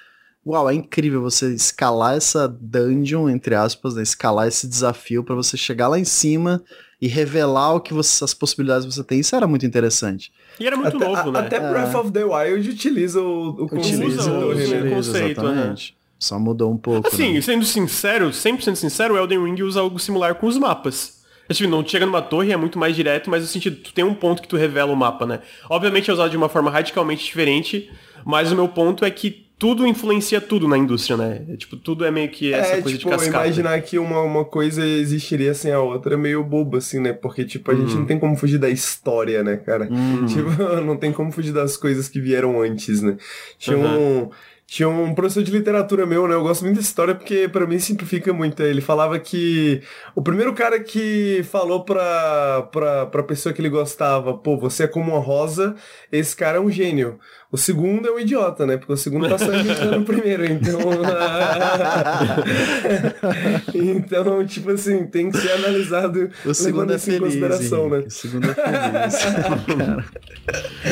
[0.46, 4.03] uau, é incrível você escalar essa dungeon, entre aspas, né?
[4.03, 6.64] Escalar esse desafio pra você chegar lá em cima
[7.00, 9.20] e revelar o que você, as possibilidades que você tem.
[9.20, 10.32] Isso era muito interessante.
[10.59, 11.38] E era muito até, novo, a- né?
[11.40, 11.70] Até É.
[11.70, 14.80] Breath of the Wild utiliza o, o conceito Utiliza o- né?
[14.92, 15.96] o conceito, exatamente.
[16.18, 17.06] Só mudou um pouco.
[17.09, 17.40] Assim, né?
[17.42, 21.16] sendo sincero, 100% sincero, o Elden Ring usa algo similar com os mapas.
[21.48, 24.02] É, Tipo, não chega numa torre, é muito mais direto, mas no sentido, tu tem
[24.04, 25.40] um ponto que tu revela o mapa, né?
[25.70, 27.88] Obviamente é usado de uma forma radicalmente diferente,
[28.24, 31.45] mas o meu ponto é que tudo influencia tudo na indústria, né?
[31.49, 33.45] É, Tipo, tudo é meio que essa É, coisa tipo, de cascata.
[33.47, 37.12] imaginar que uma, uma coisa existiria sem a outra é meio bobo, assim, né?
[37.12, 38.01] Porque, tipo, a gente Uhum.
[38.01, 39.87] não tem como fugir da história, né, cara?
[40.27, 40.51] Tipo,
[40.85, 43.16] não tem como fugir das coisas que vieram antes, né?
[43.59, 44.31] Tinha um...
[44.69, 46.35] Tinha um professor de literatura meu, né?
[46.35, 48.61] Eu gosto muito dessa história porque pra mim simplifica muito.
[48.64, 49.81] Ele falava que
[50.12, 54.88] o primeiro cara que falou pra, pra, pra pessoa que ele gostava, pô, você é
[54.88, 55.77] como uma rosa,
[56.11, 57.16] esse cara é um gênio.
[57.57, 58.77] O segundo é um idiota, né?
[58.77, 60.79] Porque o segundo tá só imitando o primeiro, então.
[63.75, 67.88] então, tipo assim, tem que ser analisado O segundo levando é isso em feliz, consideração,
[67.88, 67.99] né?
[68.07, 69.25] O segundo é feliz.
[69.25, 70.05] Cara.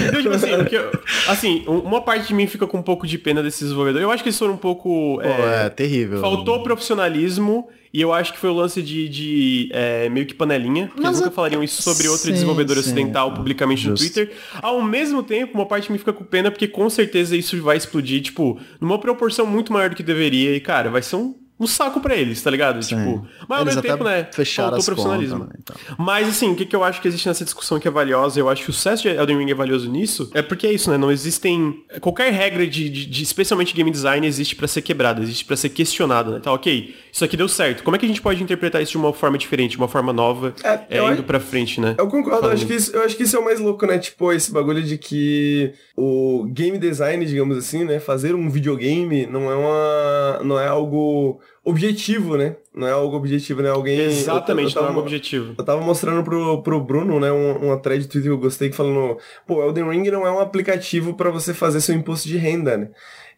[0.09, 0.90] Então, tipo assim, eu-
[1.29, 4.03] assim, um- uma parte de mim fica com um pouco de pena desses desenvolvedores.
[4.05, 5.16] Eu acho que eles foram um pouco.
[5.16, 6.20] Pô, é, é, terrível.
[6.20, 10.88] Faltou profissionalismo E eu acho que foi o lance de, de é, meio que panelinha,
[10.88, 13.90] porque eles nunca falariam isso sobre outro sim, desenvolvedor sim, ocidental publicamente Just.
[13.92, 14.37] no Twitter.
[14.61, 18.20] Ao mesmo tempo, uma parte me fica com pena, porque com certeza isso vai explodir,
[18.20, 20.57] tipo, numa proporção muito maior do que deveria.
[20.57, 22.83] E, cara, vai ser um um saco para eles, tá ligado?
[22.83, 22.96] Sim.
[22.96, 24.29] Tipo, mas ao mesmo tempo, né?
[24.31, 25.38] O profissionalismo.
[25.40, 25.77] Contas, né, então.
[25.98, 28.48] Mas assim, o que, que eu acho que existe nessa discussão que é valiosa, eu
[28.48, 30.96] acho que o sucesso de Elden Ring é valioso nisso, é porque é isso, né?
[30.96, 31.83] Não existem.
[32.00, 35.70] Qualquer regra de, de, de especialmente game design, existe para ser quebrada, existe para ser
[35.70, 36.40] questionada, né?
[36.40, 37.83] Tá, ok, isso aqui deu certo.
[37.83, 40.12] Como é que a gente pode interpretar isso de uma forma diferente, de uma forma
[40.12, 41.94] nova, é, é indo acho, pra frente, né?
[41.98, 43.98] Eu concordo, eu acho, que isso, eu acho que isso é o mais louco, né?
[43.98, 47.98] Tipo, esse bagulho de que o game design, digamos assim, né?
[47.98, 50.40] Fazer um videogame não é uma.
[50.44, 52.57] não é algo objetivo, né?
[52.74, 53.70] Não é algo objetivo, né?
[53.70, 53.98] Alguém.
[53.98, 55.55] Exatamente, eu, eu tava, não é objetivo.
[55.57, 58.70] Eu tava mostrando pro, pro Bruno, né, um, uma thread de Twitter que eu gostei,
[58.70, 62.77] falando, pô, Elden Ring não é um aplicativo para você fazer seu imposto de renda,
[62.77, 62.90] né?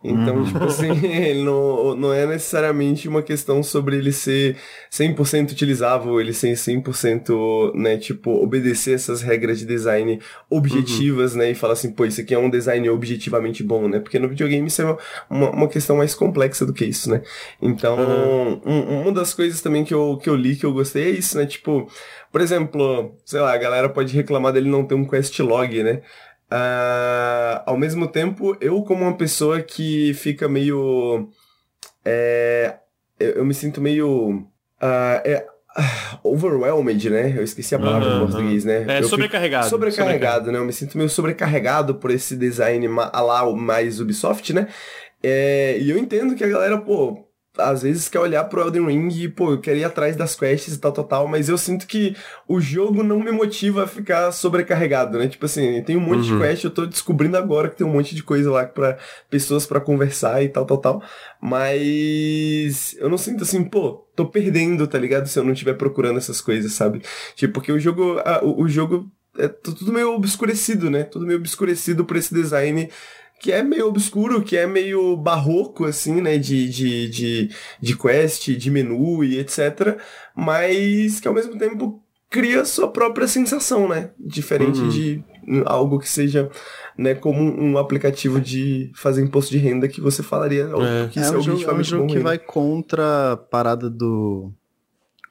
[0.09, 0.45] Então, uhum.
[0.45, 0.93] tipo assim,
[1.43, 4.57] não, não é necessariamente uma questão sobre ele ser
[4.91, 11.39] 100% utilizável, ele ser 100%, né, tipo, obedecer essas regras de design objetivas, uhum.
[11.39, 14.29] né, e falar assim, pô, isso aqui é um design objetivamente bom, né, porque no
[14.29, 14.97] videogame isso é
[15.29, 17.23] uma, uma questão mais complexa do que isso, né.
[17.61, 18.61] Então, uhum.
[18.65, 21.37] um, uma das coisas também que eu, que eu li que eu gostei é isso,
[21.37, 21.91] né, tipo,
[22.31, 26.03] por exemplo, sei lá, a galera pode reclamar dele não ter um quest log, né,
[26.51, 31.29] Uh, ao mesmo tempo, eu como uma pessoa que fica meio...
[32.05, 32.77] É,
[33.19, 34.47] eu, eu, me sinto meio...
[34.81, 35.47] Uh, é,
[36.23, 37.35] overwhelmed, né?
[37.37, 38.85] Eu esqueci a palavra uhum, em português, né?
[38.89, 39.69] É, eu sobrecarregado.
[39.69, 40.59] Sobrecarregado, sobrecarregado, né?
[40.59, 44.69] Eu me sinto meio sobrecarregado por esse design a lá mais Ubisoft, né?
[45.23, 47.26] É, e eu entendo que a galera, pô,
[47.59, 50.75] às vezes quer olhar pro Elden Ring e, pô, eu quero ir atrás das quests
[50.75, 52.17] e tal, tal, tal, mas eu sinto que
[52.47, 55.29] o jogo não me motiva a ficar sobrecarregado, né?
[55.29, 56.39] Tipo assim, tem um monte uhum.
[56.39, 58.99] de quest, eu tô descobrindo agora que tem um monte de coisa lá para
[59.31, 61.03] pessoas para conversar e tal, tal, tal,
[61.41, 65.27] mas eu não sinto assim, pô, tô perdendo, tá ligado?
[65.27, 67.03] Se eu não estiver procurando essas coisas, sabe?
[67.35, 71.05] Tipo, porque o jogo, a, o, o jogo é tudo meio obscurecido, né?
[71.05, 72.89] Tudo meio obscurecido por esse design
[73.41, 78.49] que é meio obscuro, que é meio barroco, assim, né, de, de, de, de quest,
[78.51, 79.99] de menu e etc,
[80.35, 84.89] mas que ao mesmo tempo cria sua própria sensação, né, diferente uhum.
[84.89, 85.25] de
[85.65, 86.51] algo que seja,
[86.99, 90.69] né, como um aplicativo de fazer imposto de renda que você falaria,
[91.05, 91.09] é.
[91.09, 94.53] que é, é um jogo, é um jogo que vai contra a parada do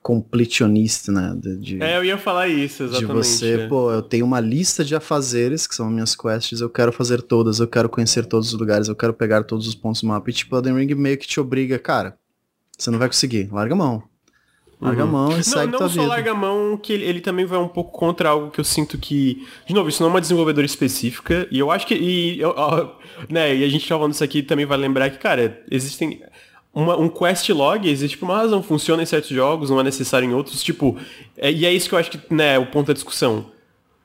[0.05, 1.35] completionista, né?
[1.35, 3.07] De, de, é, eu ia falar isso, exatamente.
[3.07, 3.67] De você, é.
[3.67, 7.59] pô, eu tenho uma lista de afazeres, que são minhas quests, eu quero fazer todas,
[7.59, 10.29] eu quero conhecer todos os lugares, eu quero pegar todos os pontos do mapa.
[10.29, 12.15] E tipo, Elden Ring meio que te obriga, cara,
[12.77, 14.03] você não vai conseguir, larga a mão.
[14.79, 15.09] Larga uhum.
[15.09, 16.01] a mão e não, segue não tua vida.
[16.01, 18.59] Não só larga a mão, que ele, ele, também vai um pouco contra algo que
[18.59, 19.43] eu sinto que...
[19.65, 21.95] De novo, isso não é uma desenvolvedora específica, e eu acho que...
[21.95, 22.95] E, eu, ó,
[23.27, 26.21] né, e a gente tá falando isso aqui também vai lembrar que, cara, existem
[26.75, 30.29] uma, um quest log existe por uma razão, funciona em certos jogos, não é necessário
[30.29, 30.97] em outros, tipo,
[31.37, 33.45] é, e é isso que eu acho que, né, o ponto da discussão.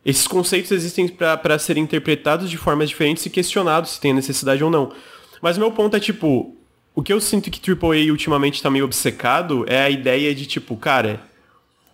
[0.06, 4.70] Esses conceitos existem para serem interpretados de formas diferentes e questionados se tem necessidade ou
[4.70, 4.92] não.
[5.42, 6.56] Mas o meu ponto é, tipo,
[6.94, 10.76] o que eu sinto que AAA ultimamente tá meio obcecado é a ideia de, tipo,
[10.76, 11.20] cara,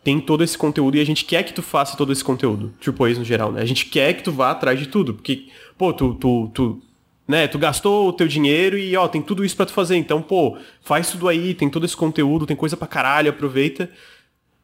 [0.04, 2.72] tem todo esse conteúdo e a gente quer que tu faça todo esse conteúdo.
[2.86, 3.62] AAA no geral, né?
[3.62, 6.82] A gente quer que tu vá atrás de tudo, porque, pô, tu, tu, tu
[7.26, 9.96] né, tu gastou o teu dinheiro e, ó, tem tudo isso para tu fazer.
[9.96, 13.90] Então, pô, faz tudo aí, tem todo esse conteúdo, tem coisa pra caralho, aproveita.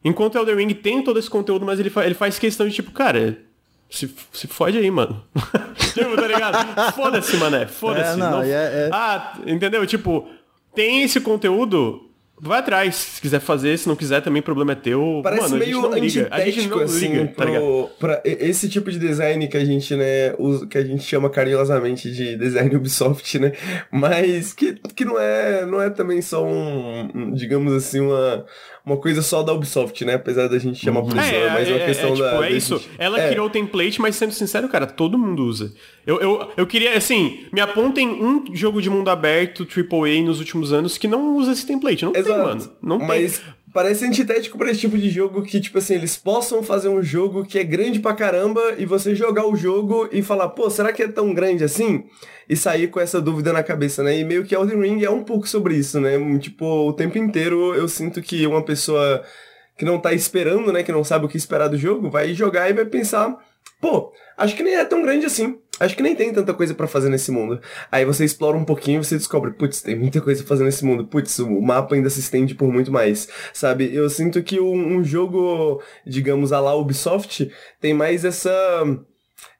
[0.03, 2.73] Enquanto o Elden Ring tem todo esse conteúdo, mas ele, fa ele faz questão de,
[2.73, 3.37] tipo, cara,
[3.89, 5.23] se, se fode aí, mano.
[5.93, 6.93] tipo, tá ligado?
[6.93, 8.13] Foda-se, mané, foda-se.
[8.13, 8.43] É, não, não...
[8.43, 8.89] É, é...
[8.91, 9.85] Ah, entendeu?
[9.85, 10.27] Tipo,
[10.73, 12.09] tem esse conteúdo,
[12.43, 12.95] vai atrás.
[12.95, 15.21] Se quiser fazer, se não quiser, também o problema é teu.
[15.23, 16.27] Parece Mano, meio a gente não liga.
[16.31, 19.63] A gente não assim, liga, tá pro, tá pra esse tipo de design que a
[19.65, 23.53] gente, né, usa, que a gente chama carinhosamente de design Ubisoft, né?
[23.89, 28.45] Mas que, que não é não é também só um, digamos assim, uma
[28.85, 30.15] uma coisa só da Ubisoft, né?
[30.15, 32.47] Apesar da gente chamar por isso, é, mas é uma é, questão é, tipo, da.
[32.47, 32.77] É isso.
[32.77, 32.89] Gente...
[32.97, 33.29] Ela é.
[33.29, 35.73] criou o template, mas sendo sincero, cara, todo mundo usa.
[36.05, 40.73] Eu, eu, eu queria, assim, me apontem um jogo de mundo aberto, AAA, nos últimos
[40.73, 42.03] anos que não usa esse template.
[42.03, 42.35] Não Exato.
[42.35, 42.71] tem, mano.
[42.81, 43.39] Não mas...
[43.39, 47.01] tem parece antitético para esse tipo de jogo que, tipo assim, eles possam fazer um
[47.01, 50.93] jogo que é grande pra caramba e você jogar o jogo e falar, pô, será
[50.93, 52.05] que é tão grande assim?
[52.47, 54.17] E sair com essa dúvida na cabeça, né?
[54.17, 56.11] E meio que Elden Ring é um pouco sobre isso, né?
[56.37, 59.23] Tipo, o tempo inteiro eu sinto que uma pessoa
[59.75, 62.69] que não tá esperando, né, que não sabe o que esperar do jogo, vai jogar
[62.69, 63.35] e vai pensar,
[63.81, 66.87] pô, acho que nem é tão grande assim acho que nem tem tanta coisa para
[66.87, 67.59] fazer nesse mundo.
[67.91, 70.85] Aí você explora um pouquinho e você descobre, putz, tem muita coisa pra fazer nesse
[70.85, 71.05] mundo.
[71.05, 73.93] Putz, o mapa ainda se estende por muito mais, sabe?
[73.93, 78.51] Eu sinto que um, um jogo, digamos, a lá Ubisoft, tem mais essa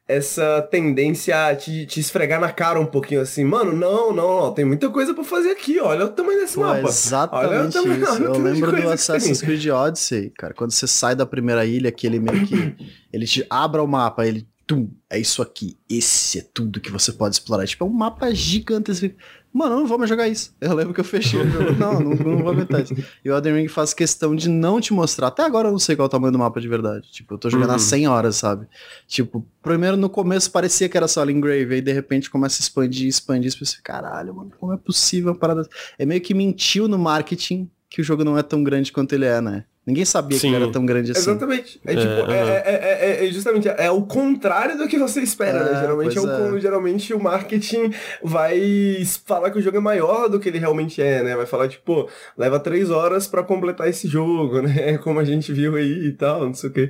[0.06, 4.52] essa tendência a te, te esfregar na cara um pouquinho assim, mano, não, não, não,
[4.52, 6.88] tem muita coisa para fazer aqui, olha o tamanho desse Pô, mapa.
[6.88, 8.20] Exatamente tamanho, isso.
[8.22, 12.20] Eu lembro do Assassin's Creed Odyssey, cara, quando você sai da primeira ilha, que ele
[12.20, 12.76] meio que
[13.10, 17.12] ele te abra o mapa, ele tum, é isso aqui, esse é tudo que você
[17.12, 17.66] pode explorar.
[17.66, 19.10] Tipo, é um mapa gigantesco.
[19.52, 20.52] Mano, eu não vou mais jogar isso.
[20.60, 21.72] Eu lembro que eu fechei o jogo.
[21.78, 22.92] Não, não, não vou aguentar isso.
[23.24, 25.28] E o Elden Ring faz questão de não te mostrar.
[25.28, 27.08] Até agora eu não sei qual é o tamanho do mapa de verdade.
[27.12, 27.76] Tipo, eu tô jogando uhum.
[27.76, 28.66] há 100 horas, sabe?
[29.06, 33.06] Tipo, primeiro no começo parecia que era só Lingrave, aí de repente começa a expandir,
[33.06, 35.68] expandir, e você caralho, mano, como é possível uma parada...
[35.96, 39.24] É meio que mentiu no marketing que o jogo não é tão grande quanto ele
[39.24, 39.66] é, né?
[39.86, 40.50] Ninguém sabia Sim.
[40.50, 41.30] que era tão grande assim.
[41.30, 41.78] Exatamente.
[41.84, 45.80] É, tipo, é, é, é, é, justamente, é o contrário do que você espera, né?
[45.80, 47.92] Geralmente, é o, geralmente o marketing
[48.22, 51.36] vai falar que o jogo é maior do que ele realmente é, né?
[51.36, 54.96] Vai falar, tipo, leva três horas para completar esse jogo, né?
[54.98, 56.88] Como a gente viu aí e tal, não sei o quê.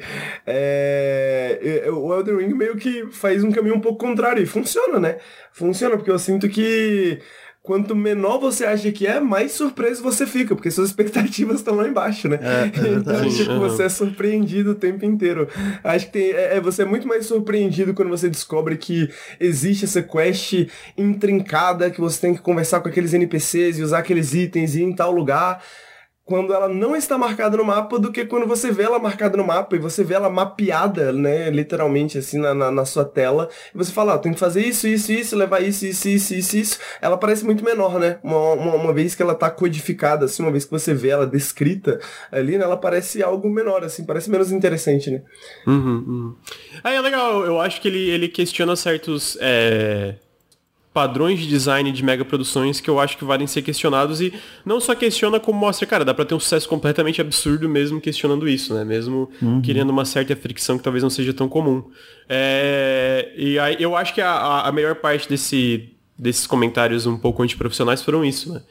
[1.92, 5.16] o Elden Ring meio que faz um caminho um pouco contrário e funciona, né?
[5.52, 7.18] Funciona, porque eu sinto que
[7.64, 11.88] quanto menor você acha que é, mais surpreso você fica, porque suas expectativas estão lá
[11.88, 12.38] embaixo, né?
[12.42, 13.58] É, é então, tipo, uhum.
[13.60, 15.48] você é surpreendido o tempo inteiro.
[15.82, 19.08] Acho que tem, é, é, você é muito mais surpreendido quando você descobre que
[19.40, 24.34] existe essa quest intrincada, que você tem que conversar com aqueles NPCs e usar aqueles
[24.34, 25.64] itens e ir em tal lugar
[26.24, 29.44] quando ela não está marcada no mapa do que quando você vê ela marcada no
[29.44, 33.76] mapa e você vê ela mapeada, né, literalmente assim na, na, na sua tela, e
[33.76, 36.78] você fala, ah, tem que fazer isso, isso, isso, levar isso, isso, isso, isso, isso,
[37.00, 40.50] ela parece muito menor, né, uma, uma, uma vez que ela está codificada, assim, uma
[40.50, 42.00] vez que você vê ela descrita
[42.32, 45.22] ali, né, ela parece algo menor, assim, parece menos interessante, né.
[45.66, 46.34] Uhum, uhum.
[46.82, 50.14] Aí é legal, eu acho que ele, ele questiona certos, é
[50.94, 54.32] padrões de design de mega produções que eu acho que valem ser questionados e
[54.64, 58.48] não só questiona como mostra, cara, dá pra ter um sucesso completamente absurdo mesmo questionando
[58.48, 58.84] isso, né?
[58.84, 59.60] Mesmo uhum.
[59.60, 61.82] querendo uma certa fricção que talvez não seja tão comum.
[62.28, 63.32] É...
[63.36, 68.00] E aí eu acho que a, a melhor parte desse, desses comentários um pouco antiprofissionais
[68.00, 68.62] foram isso, né?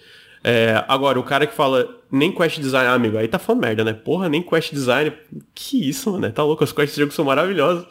[0.45, 3.83] É, agora, o cara que fala nem quest design, ah, amigo, aí tá falando merda,
[3.83, 3.93] né?
[3.93, 5.13] Porra, nem quest design.
[5.55, 6.29] Que isso, mano?
[6.31, 7.85] Tá louco, as quests de jogo são maravilhosas.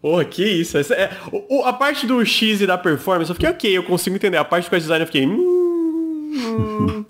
[0.00, 0.78] Porra, que isso.
[0.78, 4.38] É, o, a parte do X e da performance, eu fiquei ok, eu consigo entender.
[4.38, 5.26] A parte do quest design eu fiquei.
[5.26, 7.04] Hum,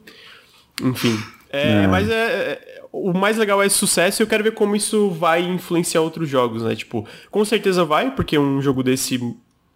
[0.83, 1.17] enfim.
[1.53, 1.87] É, é.
[1.87, 5.11] Mas é, é, o mais legal é esse sucesso e eu quero ver como isso
[5.11, 6.75] vai influenciar outros jogos, né?
[6.75, 9.21] Tipo, com certeza vai, porque um jogo desse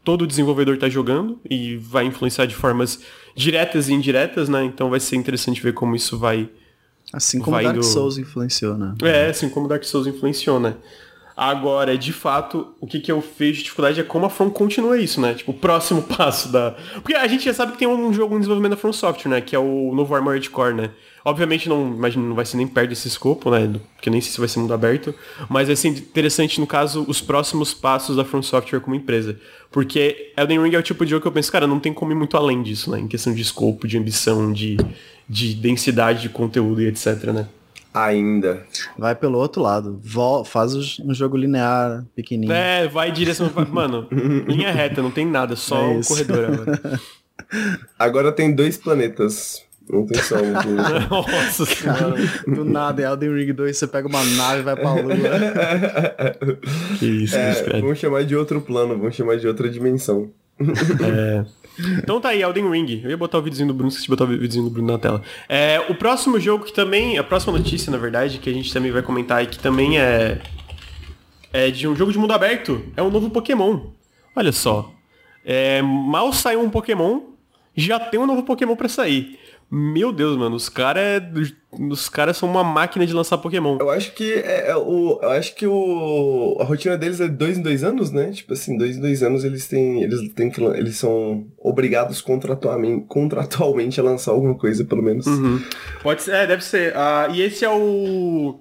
[0.03, 3.01] todo desenvolvedor tá jogando e vai influenciar de formas
[3.35, 4.65] diretas e indiretas, né?
[4.65, 6.49] Então vai ser interessante ver como isso vai.
[7.13, 7.83] Assim como vai Dark do...
[7.85, 8.95] Souls influenciou, né?
[9.03, 10.75] É, assim como Dark Souls influenciou, né?
[11.37, 14.97] Agora, de fato, o que, que eu vejo de dificuldade é como a From continua
[14.97, 15.35] isso, né?
[15.35, 16.77] Tipo, o próximo passo da.
[16.95, 19.41] Porque a gente já sabe que tem um jogo em desenvolvimento da From Software, né?
[19.41, 20.91] Que é o novo Armored Core, né?
[21.25, 23.69] Obviamente não, imagino, não vai ser nem perto desse escopo, né?
[23.97, 25.13] Porque nem sei se vai ser mundo aberto.
[25.49, 29.37] Mas vai ser interessante, no caso, os próximos passos da From Software como empresa.
[29.73, 32.13] Porque Elden Ring é o tipo de jogo que eu penso, cara, não tem como
[32.13, 33.01] ir muito além disso, né?
[33.01, 34.77] Em questão de escopo, de ambição, de,
[35.29, 37.49] de densidade de conteúdo e etc, né?
[37.95, 38.67] Ainda.
[38.99, 40.01] Vai pelo outro lado.
[40.03, 42.53] Vol faz um jogo linear, pequenininho.
[42.53, 43.49] É, vai em direção.
[43.71, 44.09] Mano,
[44.49, 47.01] linha reta, não tem nada, só é um corredor agora.
[47.99, 49.63] Agora tem dois planetas.
[49.89, 50.51] Não tem só um.
[51.11, 52.15] Nossa senhora.
[52.49, 55.15] Do nada, é Elden Ring 2, você pega uma nave e vai pra lua.
[56.99, 60.31] que isso, é, Vamos chamar de outro plano, vamos chamar de outra dimensão.
[60.61, 61.45] É.
[61.79, 63.01] Então tá aí, Elden Ring.
[63.03, 64.99] Eu ia botar o videozinho do Bruno, esqueci de botar o videozinho do Bruno na
[64.99, 65.23] tela.
[65.49, 68.91] É, o próximo jogo que também, a próxima notícia, na verdade, que a gente também
[68.91, 70.41] vai comentar e que também é,
[71.53, 73.81] é de um jogo de mundo aberto, é um novo Pokémon.
[74.37, 74.93] Olha só.
[75.45, 77.21] É, mal saiu um Pokémon,
[77.77, 79.39] já tem um novo Pokémon para sair.
[79.77, 81.21] Meu Deus, mano, os caras
[81.73, 83.77] os caras são uma máquina de lançar Pokémon.
[83.81, 87.59] Eu acho que é, é, o eu acho que o a rotina deles é dois
[87.59, 88.31] em dois anos, né?
[88.31, 93.05] Tipo assim, dois em dois anos eles têm eles têm que eles são obrigados contratualmente,
[93.09, 95.27] contratualmente a lançar alguma coisa, pelo menos.
[95.27, 95.61] Uhum.
[96.05, 96.93] Pode ser, é, deve ser.
[96.93, 98.61] Uh, e esse é o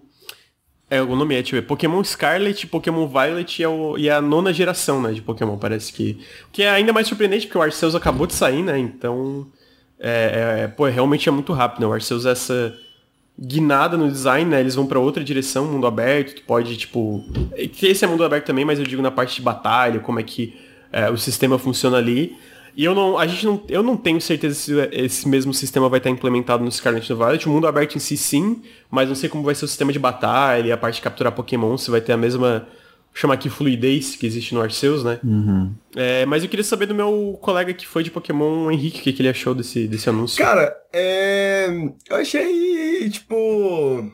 [0.90, 4.14] é, o nome é, tipo, é Pokémon Scarlet, Pokémon Violet e, é o, e é
[4.14, 6.20] a nona geração, né, de Pokémon, parece que.
[6.52, 9.48] Que é ainda mais surpreendente, porque o Arceus acabou de sair, né, então
[10.04, 11.88] é, é, pô, realmente é muito rápido, né?
[11.88, 12.78] O Arceus essa
[13.40, 14.60] guinada no design, né?
[14.60, 17.24] Eles vão para outra direção, mundo aberto, tu pode, tipo...
[17.82, 20.60] Esse é mundo aberto também, mas eu digo na parte de batalha, como é que
[20.92, 22.36] é, o sistema funciona ali.
[22.76, 26.00] E eu não, a gente não, eu não tenho certeza se esse mesmo sistema vai
[26.00, 27.48] estar implementado no Scarlet e Violet.
[27.48, 28.62] O mundo aberto em si sim,
[28.92, 31.78] mas não sei como vai ser o sistema de batalha, a parte de capturar Pokémon,
[31.78, 32.68] se vai ter a mesma
[33.14, 35.20] chamar aqui fluidez que existe no Arceus, né?
[35.24, 35.74] Uhum.
[35.96, 39.04] É, mas eu queria saber do meu colega que foi de Pokémon, o Henrique, o
[39.04, 40.44] que, que ele achou desse, desse anúncio.
[40.44, 41.68] Cara, é...
[42.10, 44.12] eu achei, tipo...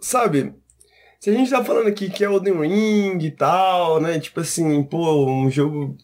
[0.00, 0.54] Sabe,
[1.20, 4.18] se a gente tá falando aqui que é Elden Ring e tal, né?
[4.18, 5.94] Tipo assim, pô, um jogo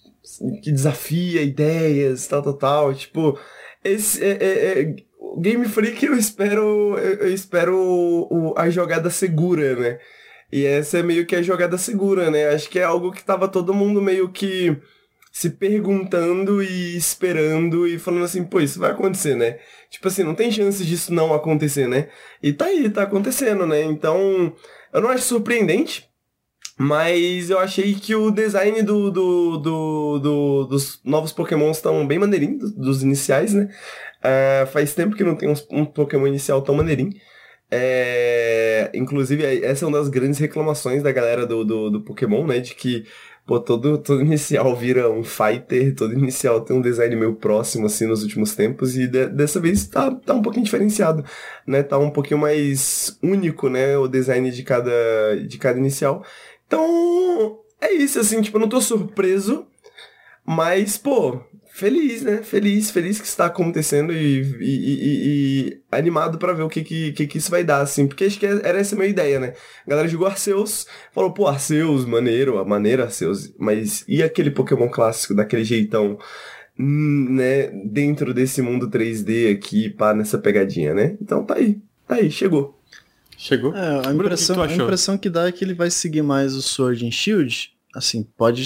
[0.62, 2.94] que desafia ideias, tal, tal, tal.
[2.94, 3.38] Tipo,
[3.82, 4.96] esse é, é, é
[5.38, 7.78] Game Freak eu espero eu espero
[8.30, 9.98] o, a jogada segura, né?
[10.52, 12.48] E essa é meio que a jogada segura, né?
[12.48, 14.76] Acho que é algo que tava todo mundo meio que
[15.36, 19.58] se perguntando e esperando e falando assim, pô, isso vai acontecer, né?
[19.90, 22.08] Tipo assim, não tem chance disso não acontecer, né?
[22.42, 23.82] E tá aí, tá acontecendo, né?
[23.82, 24.54] Então,
[24.92, 26.08] eu não acho surpreendente,
[26.78, 32.18] mas eu achei que o design do, do, do, do dos novos Pokémon estão bem
[32.18, 33.68] maneirinho, dos, iniciais, né?
[34.18, 37.12] Uh, faz tempo que não tem um Pokémon inicial tão maneirinho.
[37.70, 42.60] É, inclusive, essa é uma das grandes reclamações da galera do, do, do Pokémon, né?
[42.60, 43.04] De que
[43.46, 48.06] pô, todo, todo inicial vira um fighter, todo inicial tem um design meio próximo, assim,
[48.06, 51.24] nos últimos tempos, e de, dessa vez tá, tá um pouquinho diferenciado,
[51.66, 51.82] né?
[51.82, 53.96] Tá um pouquinho mais único, né?
[53.96, 54.90] O design de cada,
[55.46, 56.24] de cada inicial.
[56.66, 59.66] Então, é isso, assim, tipo, eu não tô surpreso,
[60.46, 61.40] mas, pô,
[61.76, 62.42] feliz, né?
[62.42, 67.26] Feliz, feliz que está acontecendo e, e, e, e animado para ver o que, que,
[67.26, 68.06] que, isso vai dar, assim.
[68.06, 69.52] Porque acho que era essa a minha ideia, né?
[69.86, 73.52] A galera jogou Arceus, falou, pô, Arceus, maneiro, maneiro Arceus.
[73.58, 76.18] Mas e aquele Pokémon clássico, daquele jeitão,
[76.78, 77.66] hum, né?
[77.84, 81.16] Dentro desse mundo 3D aqui, pá, nessa pegadinha, né?
[81.20, 82.80] Então tá aí, tá aí, chegou.
[83.36, 83.76] Chegou?
[83.76, 87.06] É, a impressão, a impressão que dá é que ele vai seguir mais o Sword
[87.06, 87.70] and Shield.
[87.94, 88.64] Assim, pode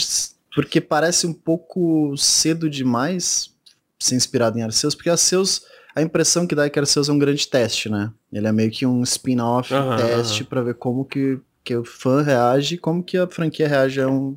[0.55, 3.55] porque parece um pouco cedo demais
[3.99, 5.63] ser inspirado em Arceus, porque Arceus,
[5.95, 8.11] a impressão que dá é que Arceus é um grande teste, né?
[8.33, 10.49] Ele é meio que um spin-off uhum, teste uhum.
[10.49, 14.37] para ver como que, que o fã reage, como que a franquia reage a um,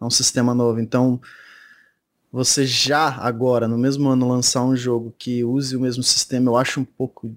[0.00, 0.80] a um sistema novo.
[0.80, 1.20] Então,
[2.32, 6.56] você já agora, no mesmo ano, lançar um jogo que use o mesmo sistema, eu
[6.56, 7.36] acho um pouco.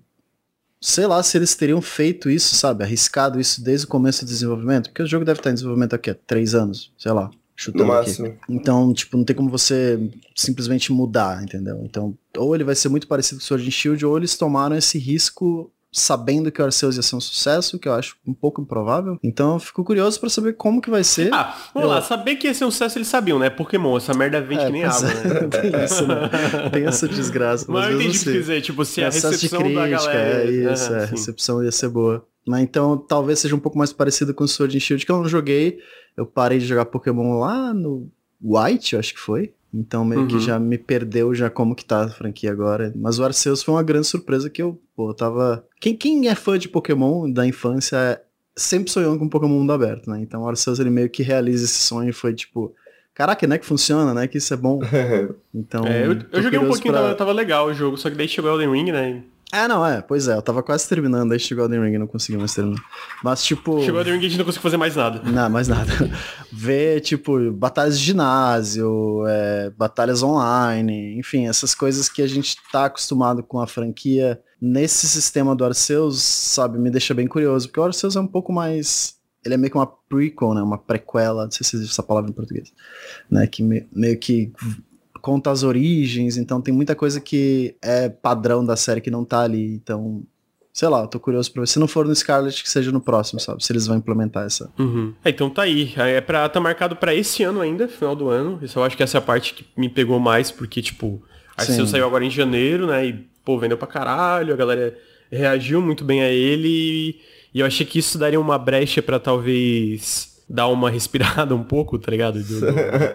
[0.80, 2.84] Sei lá se eles teriam feito isso, sabe?
[2.84, 6.10] Arriscado isso desde o começo do desenvolvimento, porque o jogo deve estar em desenvolvimento aqui
[6.10, 8.34] há três anos, sei lá chutando aqui.
[8.50, 10.00] Então, tipo, não tem como você
[10.36, 11.82] simplesmente mudar, entendeu?
[11.84, 14.76] Então, ou ele vai ser muito parecido com o Sword and Shield, ou eles tomaram
[14.76, 18.62] esse risco sabendo que o Arceus ia ser um sucesso, que eu acho um pouco
[18.62, 19.18] improvável.
[19.24, 21.34] Então eu fico curioso para saber como que vai ser.
[21.34, 21.96] Ah, vamos eu...
[21.96, 23.50] lá, saber que ia ser um sucesso eles sabiam, né?
[23.50, 25.14] Pokémon, essa merda vende é, que nem água, é.
[25.14, 25.48] né?
[25.48, 26.30] tem isso, né?
[26.72, 27.66] Tem essa desgraça.
[27.70, 30.44] Mas, mas eu entendi o que dizer, tipo, se a recepção crítica, da galera...
[30.44, 32.28] É isso, é, a recepção ia ser boa.
[32.48, 35.18] Mas então talvez seja um pouco mais parecido com o Sword and Shield, que eu
[35.18, 35.80] não joguei.
[36.16, 38.08] Eu parei de jogar Pokémon lá no
[38.42, 39.54] White, eu acho que foi.
[39.74, 40.28] Então meio uhum.
[40.28, 42.94] que já me perdeu já como que tá a franquia agora.
[42.96, 45.66] Mas o Arceus foi uma grande surpresa que eu, pô, tava...
[45.82, 48.22] Quem, quem é fã de Pokémon da infância
[48.56, 50.20] sempre sonhou com Pokémon mundo aberto, né?
[50.22, 52.74] Então o Arceus ele meio que realiza esse sonho e foi tipo...
[53.14, 54.28] Caraca, né que funciona, né?
[54.28, 54.80] Que isso é bom.
[55.54, 55.86] Então.
[55.86, 57.02] É, eu, eu joguei um pouquinho, pra...
[57.02, 59.24] tava, tava, legal o jogo, só que daí chegou o Elden Ring, né?
[59.52, 60.02] É, não, é.
[60.02, 62.82] Pois é, eu tava quase terminando, aí chegou Elden Ring e não consegui mais terminar.
[63.24, 63.82] Mas, tipo...
[63.84, 65.22] Chegou Elden Ring e a gente não conseguiu fazer mais nada.
[65.24, 65.92] Não, mais nada.
[66.52, 72.86] Ver, tipo, batalhas de ginásio, é, batalhas online, enfim, essas coisas que a gente tá
[72.86, 77.84] acostumado com a franquia nesse sistema do Arceus, sabe, me deixa bem curioso, porque o
[77.84, 79.16] Arceus é um pouco mais...
[79.46, 82.32] Ele é meio que uma prequel, né, uma prequela, não sei se existe essa palavra
[82.32, 82.74] em português,
[83.30, 84.52] né, que me, meio que
[85.26, 89.42] conta as origens, então tem muita coisa que é padrão da série que não tá
[89.42, 89.74] ali.
[89.74, 90.22] Então,
[90.72, 91.68] sei lá, eu tô curioso pra ver.
[91.68, 93.66] Se não for no Scarlet, que seja no próximo, sabe?
[93.66, 94.72] Se eles vão implementar essa.
[94.78, 95.16] Uhum.
[95.26, 95.92] É, então tá aí.
[95.98, 98.60] É pra, tá marcado para esse ano ainda, final do ano.
[98.62, 101.24] Isso eu acho que essa é a parte que me pegou mais, porque, tipo,
[101.58, 103.08] Arceu saiu agora em janeiro, né?
[103.08, 104.96] E, pô, vendeu pra caralho, a galera
[105.32, 107.20] reagiu muito bem a ele.
[107.52, 111.98] E eu achei que isso daria uma brecha para talvez dar uma respirada um pouco,
[111.98, 112.42] tá ligado?
[112.42, 112.68] Do, do,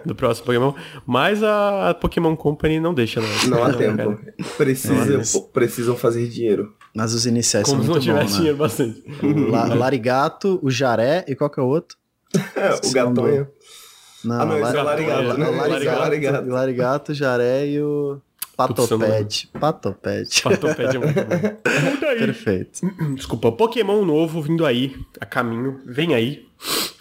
[0.07, 0.73] do próximo Pokémon.
[1.05, 3.49] Mas a Pokémon Company não deixa, não.
[3.49, 4.19] Não há tempo.
[4.57, 6.73] Precisam, precisam fazer dinheiro.
[6.93, 8.25] Mas os iniciais Como são muito bons, né?
[8.25, 9.03] dinheiro bastante.
[9.23, 11.97] O La Larigato, o Jaré e qual que é o outro?
[12.83, 13.47] o Gatonho.
[14.23, 15.49] Não, ah, não, esse é o Larigato, né?
[15.49, 16.49] Larigato, Larigato.
[16.49, 18.21] Larigato, Jaré e o...
[18.55, 19.49] Patoped.
[19.59, 20.43] Patoped.
[20.43, 21.55] Patoped é muito bom.
[22.19, 22.81] Perfeito.
[23.15, 26.45] Desculpa, Pokémon novo vindo aí, a caminho, vem aí.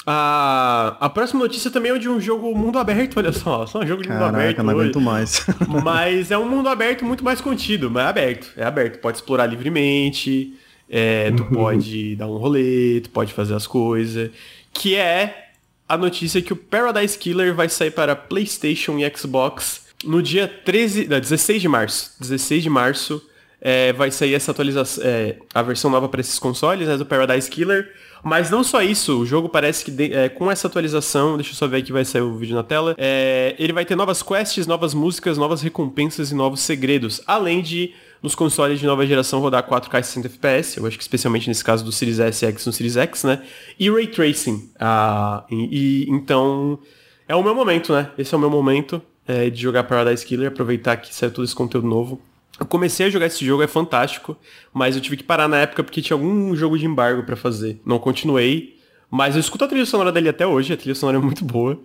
[0.07, 3.67] A, a próxima notícia também é de um jogo mundo aberto, olha só.
[3.67, 4.63] Só um jogo de Caraca, mundo aberto.
[4.63, 5.47] não aguento mais.
[5.85, 8.53] mas é um mundo aberto muito mais contido, mas é aberto.
[8.57, 8.99] É aberto.
[9.01, 10.55] Pode explorar livremente,
[10.89, 14.31] é, tu pode dar um rolê, tu pode fazer as coisas.
[14.73, 15.51] Que é
[15.89, 21.09] a notícia que o Paradise Killer vai sair para PlayStation e Xbox no dia 13,
[21.09, 22.13] não, 16 de março.
[22.21, 23.23] 16 de março
[23.61, 27.51] é, vai sair essa atualização, é, a versão nova para esses consoles, né, do Paradise
[27.51, 27.92] Killer.
[28.23, 31.55] Mas não só isso, o jogo parece que de, é, com essa atualização, deixa eu
[31.55, 34.66] só ver aqui vai sair o vídeo na tela, é, ele vai ter novas quests,
[34.66, 39.66] novas músicas, novas recompensas e novos segredos, além de nos consoles de nova geração rodar
[39.66, 42.96] 4K 60 FPS, eu acho que especialmente nesse caso do Series S X no Series
[42.96, 43.42] X, né?
[43.79, 44.71] E Ray Tracing.
[44.79, 46.79] Ah, e, e, então,
[47.27, 48.11] é o meu momento, né?
[48.19, 51.54] Esse é o meu momento é, de jogar Paradise Killer, aproveitar que saiu todo esse
[51.54, 52.21] conteúdo novo.
[52.61, 54.37] Eu comecei a jogar esse jogo, é fantástico,
[54.73, 57.81] mas eu tive que parar na época porque tinha algum jogo de embargo para fazer.
[57.87, 58.79] Não continuei,
[59.11, 61.81] mas eu escuto a trilha sonora dele até hoje, a trilha sonora é muito boa.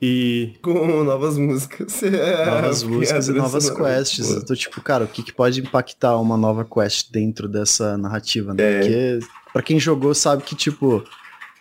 [0.00, 0.52] E.
[0.62, 2.02] Com novas músicas.
[2.46, 4.30] Novas músicas e novas quests.
[4.30, 8.54] Eu tô tipo, cara, o que, que pode impactar uma nova quest dentro dessa narrativa,
[8.54, 8.62] né?
[8.62, 8.78] É.
[8.78, 9.18] Porque,
[9.52, 11.02] pra quem jogou, sabe que, tipo,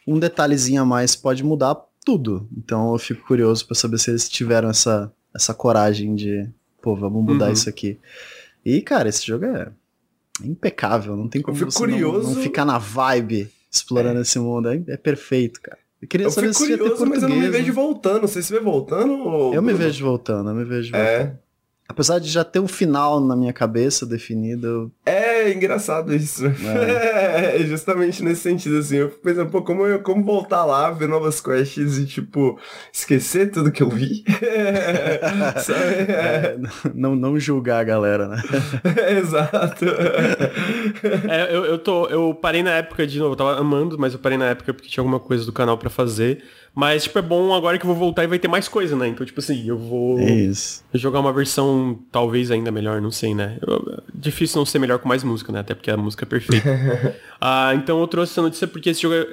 [0.06, 2.48] um detalhezinho a mais pode mudar tudo.
[2.56, 6.48] Então eu fico curioso para saber se eles tiveram essa, essa coragem de,
[6.82, 7.54] pô, vamos mudar uhum.
[7.54, 8.00] isso aqui.
[8.68, 9.70] E, cara, esse jogo é
[10.44, 11.16] impecável.
[11.16, 12.28] Não tem como você curioso...
[12.28, 14.24] não, não, ficar na vibe explorando é.
[14.24, 14.68] esse mundo.
[14.68, 15.78] É, é perfeito, cara.
[16.02, 17.06] Eu queria eu saber se curioso.
[17.06, 18.28] Mas eu não me vejo voltando.
[18.28, 19.14] Você se vê voltando?
[19.14, 19.54] Ou...
[19.54, 21.18] Eu me vejo voltando, eu me vejo é.
[21.18, 21.34] voltando.
[21.34, 21.40] É.
[21.88, 24.92] Apesar de já ter um final na minha cabeça definido.
[25.06, 26.46] É engraçado isso.
[26.46, 27.56] É.
[27.62, 28.98] é justamente nesse sentido, assim.
[28.98, 32.60] Eu fico pensando, pô, como, eu, como voltar lá, ver novas quests e, tipo,
[32.92, 34.24] esquecer tudo que eu vi.
[36.08, 36.58] é,
[36.94, 38.42] não, não julgar a galera, né?
[39.20, 39.86] exato.
[41.30, 44.20] É, eu, eu, tô, eu parei na época de novo, eu tava amando, mas eu
[44.20, 46.44] parei na época porque tinha alguma coisa do canal para fazer.
[46.80, 49.08] Mas, tipo, é bom agora que eu vou voltar e vai ter mais coisa, né?
[49.08, 50.84] Então, tipo assim, eu vou Isso.
[50.94, 53.58] jogar uma versão talvez ainda melhor, não sei, né?
[53.66, 55.60] Eu, difícil não ser melhor com mais música, né?
[55.60, 56.68] Até porque a música é perfeita.
[57.40, 59.28] ah, então eu trouxe essa notícia porque esse jogo é...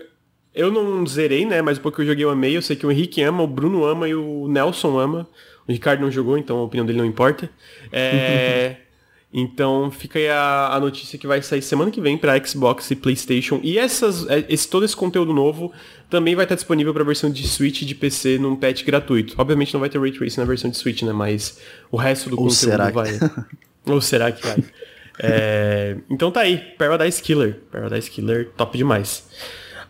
[0.55, 1.61] Eu não zerei, né?
[1.61, 2.57] Mas o pouco que eu joguei eu amei.
[2.57, 5.27] Eu sei que o Henrique ama, o Bruno ama e o Nelson ama.
[5.67, 7.51] O Ricardo não jogou, então a opinião dele não importa.
[7.91, 8.77] É...
[9.37, 12.95] Então fica aí a, a, notícia que vai sair semana que vem para Xbox e
[12.95, 13.59] PlayStation.
[13.65, 15.73] E essas, é, esse, todo esse conteúdo novo
[16.09, 19.35] também vai estar disponível para a versão de Switch e de PC num patch gratuito.
[19.37, 21.13] Obviamente não vai ter Ray Tracing na versão de Switch, né?
[21.13, 21.59] Mas
[21.91, 23.19] o resto do Ou conteúdo será vai.
[23.87, 24.65] Ou será que vai?
[25.19, 25.97] é...
[26.11, 27.61] Então tá aí, Paradise Killer.
[27.71, 29.29] Paradise Killer, top demais.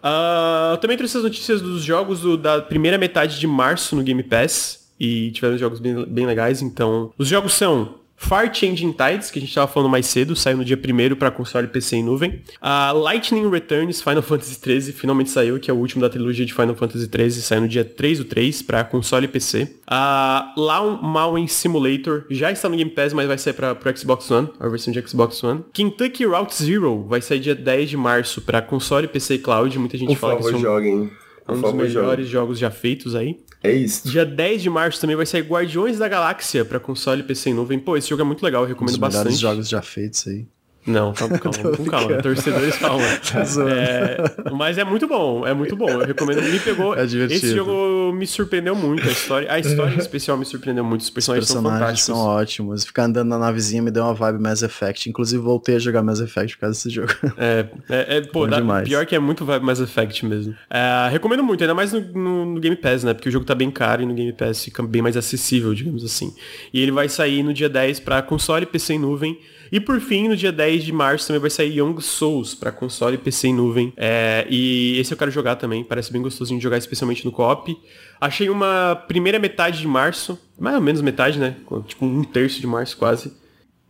[0.05, 4.23] Uh, também trouxe as notícias dos jogos do, da primeira metade de março no Game
[4.23, 4.85] Pass.
[5.01, 7.13] E tiveram jogos bem, bem legais, então.
[7.19, 7.97] Os jogos são
[8.27, 11.31] Far Changing Tides, que a gente estava falando mais cedo, saiu no dia 1 para
[11.31, 12.41] console PC em nuvem.
[12.59, 16.55] A Lightning Returns Final Fantasy XIII finalmente saiu, que é o último da trilogia de
[16.55, 19.77] Final Fantasy XIII, saiu no dia 3 do 3 para console e PC.
[19.87, 24.31] A Lawn Mowing Simulator já está no Game Pass, mas vai sair para o Xbox
[24.31, 25.63] One, a versão de Xbox One.
[25.73, 29.79] Kentucky Route Zero vai sair dia 10 de março para console, PC e cloud.
[29.79, 31.11] Muita gente Por fala favor, que são joguem.
[31.47, 33.39] um dos melhores jogos já feitos aí.
[33.65, 34.07] É isso.
[34.07, 37.79] Dia 10 de março também vai sair Guardiões da Galáxia para console PC em nuvem.
[37.79, 39.37] Pô, esse jogo é muito legal, eu recomendo um dos bastante.
[39.37, 40.47] jogos já feitos aí.
[40.87, 42.23] Não, calma, calma, com calma.
[42.23, 43.05] Torcedores, calma.
[43.25, 45.89] Tá é, mas é muito bom, é muito bom.
[45.89, 46.43] Eu recomendo.
[46.43, 46.95] Me pegou.
[46.95, 49.07] É esse jogo me surpreendeu muito.
[49.07, 51.01] A história, a história em especial me surpreendeu muito.
[51.01, 52.85] Os personagens, Os personagens são são ótimos.
[52.85, 55.11] Ficar andando na navezinha me deu uma vibe Mass Effect.
[55.11, 57.13] Inclusive, voltei a jogar Mass Effect por causa desse jogo.
[57.37, 60.55] É, é, é pô, dá, pior que é muito vibe Mass Effect mesmo.
[60.71, 63.13] É, recomendo muito, ainda mais no, no, no, Game Pass, né?
[63.13, 66.05] Porque o jogo tá bem caro e no Game Pass fica bem mais acessível, digamos
[66.05, 66.33] assim.
[66.73, 69.39] E ele vai sair no dia 10 para console, PC em nuvem.
[69.71, 73.19] E por fim, no dia 10 de março também vai sair Young Souls para console,
[73.19, 73.93] PC em nuvem.
[73.97, 77.77] É, e esse eu quero jogar também, parece bem gostosinho de jogar, especialmente no co-op.
[78.21, 81.57] Achei uma primeira metade de março, mais ou menos metade, né?
[81.87, 83.33] Tipo um terço de março quase.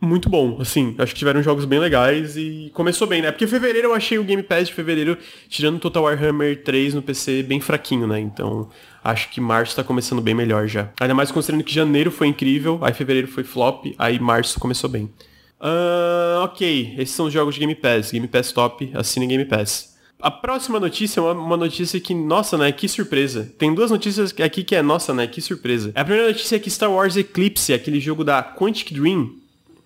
[0.01, 3.31] Muito bom, assim, acho que tiveram jogos bem legais e começou bem, né?
[3.31, 5.17] Porque fevereiro eu achei o Game Pass de fevereiro,
[5.47, 8.19] tirando Total Warhammer 3 no PC, bem fraquinho, né?
[8.19, 8.69] Então,
[9.03, 10.89] acho que março tá começando bem melhor já.
[10.99, 15.09] Ainda mais considerando que janeiro foi incrível, aí fevereiro foi flop, aí março começou bem.
[15.65, 18.11] Uh, ok, esses são os jogos de Game Pass.
[18.11, 19.95] Game Pass top, assinem Game Pass.
[20.21, 23.51] A próxima notícia é uma, uma, notícia que, nossa, né, que surpresa.
[23.57, 25.91] Tem duas notícias aqui que é, nossa, né, que surpresa.
[25.95, 29.33] A primeira notícia é que Star Wars Eclipse, aquele jogo da Quantic Dream,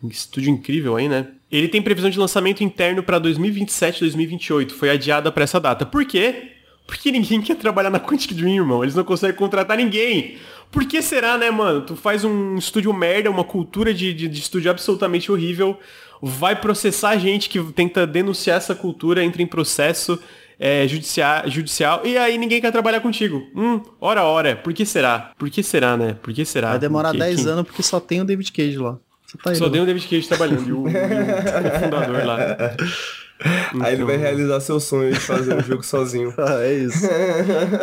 [0.04, 1.28] estúdio incrível aí, né?
[1.50, 4.76] Ele tem previsão de lançamento interno para 2027, 2028.
[4.76, 5.86] Foi adiada para essa data.
[5.86, 6.52] Por quê?
[6.86, 8.84] Porque ninguém quer trabalhar na Quantic Dream, irmão.
[8.84, 10.38] Eles não conseguem contratar ninguém.
[10.72, 11.82] Por que será, né, mano?
[11.82, 15.80] Tu faz um estúdio merda, uma cultura de, de, de estúdio absolutamente horrível,
[16.22, 20.20] vai processar gente que tenta denunciar essa cultura, entra em processo
[20.60, 23.48] é, judicial, judicial, e aí ninguém quer trabalhar contigo.
[23.56, 25.32] Hum, ora, ora, por que será?
[25.38, 26.18] Por que será, né?
[26.22, 26.72] Por que será?
[26.72, 27.52] Vai demorar 10 quem...
[27.52, 28.98] anos porque só tem o David Cage lá.
[29.44, 32.38] Tá só tem o David Cage trabalhando e o, e o fundador lá.
[33.40, 33.86] Então...
[33.86, 36.34] Aí ele vai realizar seu sonho de fazer um jogo sozinho.
[36.40, 37.08] Ah, é isso.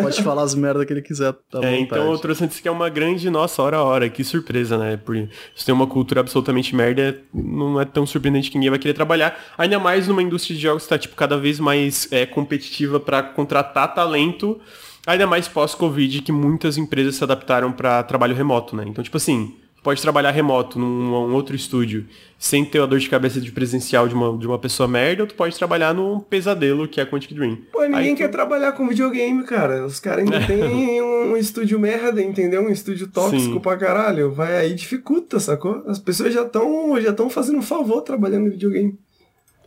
[0.02, 1.32] Pode falar as merdas que ele quiser.
[1.50, 4.08] Tá é, então eu trouxe antes que é uma grande, nossa, hora a hora.
[4.08, 4.96] Que surpresa, né?
[4.96, 8.94] Porque se tem uma cultura absolutamente merda, não é tão surpreendente que ninguém vai querer
[8.94, 9.38] trabalhar.
[9.56, 13.22] Ainda mais numa indústria de jogos que tá, tipo, cada vez mais é, competitiva para
[13.22, 14.58] contratar talento.
[15.06, 18.84] Ainda mais pós-Covid, que muitas empresas se adaptaram para trabalho remoto, né?
[18.86, 19.54] Então, tipo assim,
[19.86, 22.06] pode trabalhar remoto num um outro estúdio
[22.36, 25.28] sem ter a dor de cabeça de presencial de uma, de uma pessoa merda, ou
[25.28, 27.56] tu pode trabalhar num pesadelo que é Quantic Dream.
[27.72, 29.86] Pô, ninguém Aí quer tu- trabalhar com videogame, cara.
[29.86, 32.62] Os caras ainda têm um estúdio merda, entendeu?
[32.62, 33.60] Um estúdio tóxico Sim.
[33.60, 34.32] pra caralho.
[34.32, 35.84] Vai aí dificulta, sacou?
[35.86, 38.98] As pessoas já estão já tão fazendo um favor trabalhando em videogame.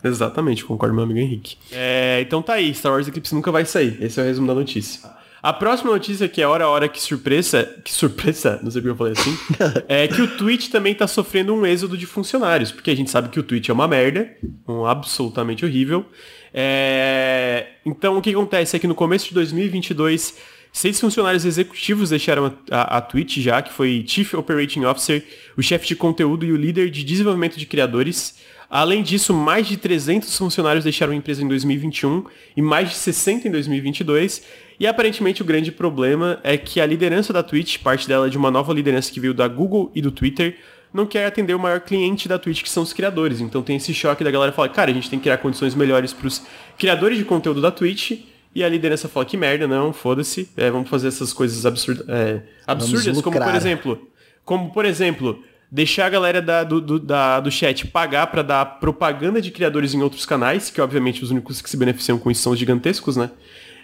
[0.03, 1.57] Exatamente, concordo meu amigo Henrique.
[1.71, 3.97] É, então tá aí, Star Wars Eclipse nunca vai sair.
[4.01, 5.09] Esse é o resumo da notícia.
[5.41, 8.91] A próxima notícia, que é hora a hora que surpresa, que surpresa, não sei porque
[8.91, 9.37] eu falei assim,
[9.87, 13.29] é que o Twitch também tá sofrendo um êxodo de funcionários, porque a gente sabe
[13.29, 14.29] que o Twitch é uma merda,
[14.67, 16.05] um absolutamente horrível.
[16.53, 20.35] É, então o que acontece é que no começo de 2022,
[20.73, 25.23] seis funcionários executivos deixaram a, a, Twitch já, que foi Chief Operating Officer,
[25.55, 28.35] o chefe de conteúdo e o líder de desenvolvimento de criadores.
[28.69, 32.25] Além disso, mais de 300 funcionários deixaram a empresa em 2021
[32.55, 34.43] e mais de 60 em 2022.
[34.79, 38.37] E aparentemente o grande problema é que a liderança da Twitch, parte dela é de
[38.37, 40.57] uma nova liderança que veio da Google e do Twitter,
[40.93, 43.41] não quer atender o maior cliente da Twitch, que são os criadores.
[43.41, 46.13] Então tem esse choque da galera falar, cara, a gente tem que criar condições melhores
[46.13, 46.41] para os
[46.77, 48.21] criadores de conteúdo da Twitch.
[48.55, 52.41] E a liderança fala, que merda, não, foda-se, é, vamos fazer essas coisas absurda, é,
[52.65, 54.07] absurdas, como por exemplo,
[54.43, 58.65] como por exemplo, deixar a galera da- do, do, da- do chat pagar para dar
[58.79, 62.41] propaganda de criadores em outros canais, que obviamente os únicos que se beneficiam com isso
[62.41, 63.29] são os gigantescos, né?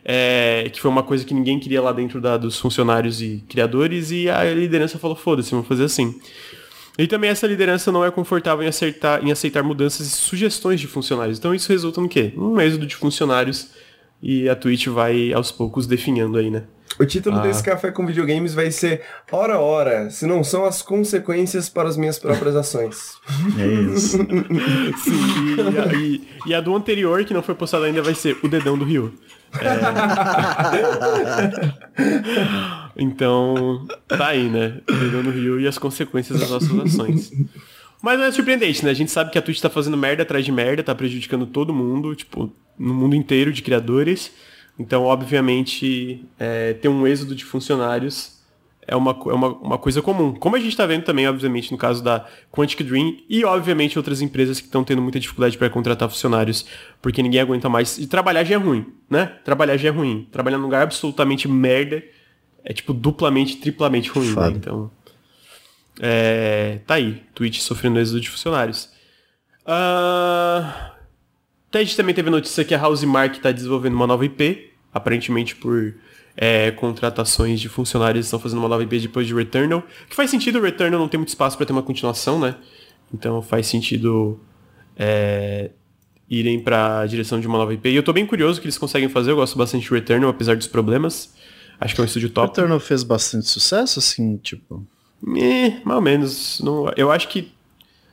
[0.07, 4.11] É, que foi uma coisa que ninguém queria lá dentro da- dos funcionários e criadores,
[4.11, 6.13] e a liderança falou, foda-se, vamos fazer assim.
[6.97, 10.85] E também essa liderança não é confortável em, acertar, em aceitar mudanças e sugestões de
[10.87, 11.39] funcionários.
[11.39, 12.31] Então isso resulta no quê?
[12.37, 13.69] Um êxodo de funcionários
[14.21, 16.63] e a Twitch vai aos poucos definhando aí, né?
[16.97, 17.41] O título Ah.
[17.41, 21.97] desse café com videogames vai ser Ora Ora, se não são as consequências para as
[21.97, 23.15] minhas próprias ações.
[23.59, 24.17] É isso.
[25.03, 28.37] Sim, e a, e- e a do anterior, que não foi postada ainda, vai ser
[28.43, 29.13] o dedão do Rio.
[29.61, 29.75] É.
[32.97, 34.81] Então, tá aí, né?
[34.89, 37.31] O dedão do Rio e as consequências das nossas ações.
[38.01, 38.91] Mas não é surpreendente, né?
[38.91, 41.73] A gente sabe que a Twitch tá fazendo merda atrás de merda, tá prejudicando todo
[41.73, 44.31] mundo, tipo, no mundo inteiro de criadores.
[44.77, 48.34] Então, obviamente, é, ter um êxodo de funcionários
[48.87, 50.33] é uma, é uma, uma coisa comum.
[50.33, 54.21] Como a gente está vendo também, obviamente, no caso da Quantic Dream e, obviamente, outras
[54.21, 56.65] empresas que estão tendo muita dificuldade para contratar funcionários,
[57.01, 57.97] porque ninguém aguenta mais.
[57.97, 59.25] E trabalhar já é ruim, né?
[59.43, 60.27] Trabalhar já é ruim.
[60.31, 62.03] Trabalhar num lugar absolutamente merda
[62.65, 64.49] é, tipo, duplamente, triplamente ruim, né?
[64.55, 64.91] Então,
[65.99, 67.23] é, tá aí.
[67.35, 68.89] Twitch sofrendo êxodo de funcionários.
[69.65, 70.93] Ah,
[71.69, 75.55] até a gente também teve notícia que a Housemark está desenvolvendo uma nova IP, aparentemente
[75.55, 75.93] por
[76.37, 79.83] é, contratações de funcionários estão fazendo uma nova IP depois de Returnal.
[80.09, 82.55] Que faz sentido, o Returnal não tem muito espaço para ter uma continuação, né?
[83.13, 84.39] Então faz sentido
[84.97, 85.71] é,
[86.29, 87.89] irem para a direção de uma nova IP.
[87.89, 90.29] E eu tô bem curioso o que eles conseguem fazer, eu gosto bastante de Returnal,
[90.29, 91.33] apesar dos problemas.
[91.79, 92.47] Acho que é um estúdio O top.
[92.47, 94.85] Returnal fez bastante sucesso, assim, tipo.
[95.37, 96.59] Eh, mais ou menos.
[96.61, 97.51] Não, eu acho que,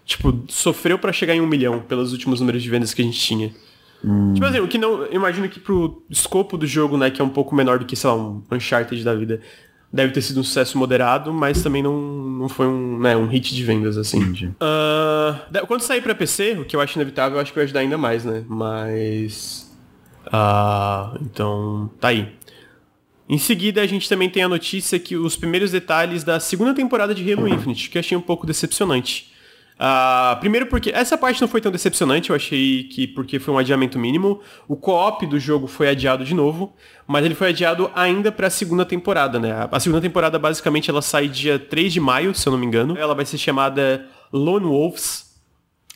[0.04, 3.20] tipo, sofreu pra chegar em um milhão pelos últimos números de vendas que a gente
[3.20, 3.54] tinha.
[4.34, 5.02] Tipo assim, o que não.
[5.04, 7.94] Eu imagino que pro escopo do jogo, né, que é um pouco menor do que,
[7.94, 9.40] sei lá, um Uncharted da vida,
[9.92, 13.54] deve ter sido um sucesso moderado, mas também não, não foi um, né, um hit
[13.54, 14.20] de vendas, assim.
[15.50, 17.80] Da- quando sair pra PC, o que eu acho inevitável, eu acho que vai ajudar
[17.80, 18.42] ainda mais, né?
[18.48, 19.70] Mas.
[20.32, 22.32] Ah, então, tá aí.
[23.28, 27.14] Em seguida, a gente também tem a notícia que os primeiros detalhes da segunda temporada
[27.14, 29.31] de Halo Infinite, que eu achei um pouco decepcionante.
[29.84, 33.58] Ah, primeiro porque essa parte não foi tão decepcionante, eu achei que porque foi um
[33.58, 34.40] adiamento mínimo.
[34.68, 36.72] O co-op do jogo foi adiado de novo,
[37.04, 39.66] mas ele foi adiado ainda para a segunda temporada, né?
[39.68, 42.96] A- segunda temporada basicamente ela sai dia 3 de maio, se eu não me engano.
[42.96, 45.32] Ela vai ser chamada Lone Wolves,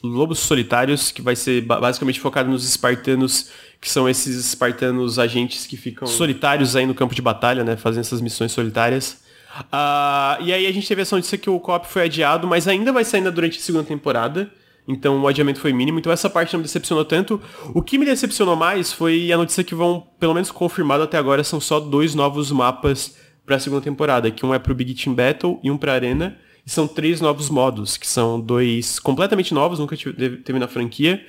[0.03, 5.65] Lobos Solitários, que vai ser ba- basicamente focado nos espartanos, que são esses espartanos agentes
[5.65, 7.77] que ficam solitários aí no campo de batalha, né?
[7.77, 9.25] Fazendo essas missões solitárias.
[9.73, 12.93] Ah, e aí a gente teve essa notícia que o co-op foi adiado, mas ainda
[12.93, 14.51] vai sair durante a segunda temporada.
[14.89, 17.41] Então o adiamento foi mínimo, então essa parte não me decepcionou tanto.
[17.75, 21.43] O que me decepcionou mais foi a notícia que vão, pelo menos confirmado até agora,
[21.43, 25.15] são só dois novos mapas para a segunda temporada, que um é pro Big Team
[25.15, 26.39] Battle e um pra Arena.
[26.65, 31.25] E são três novos modos, que são dois completamente novos, nunca teve na franquia,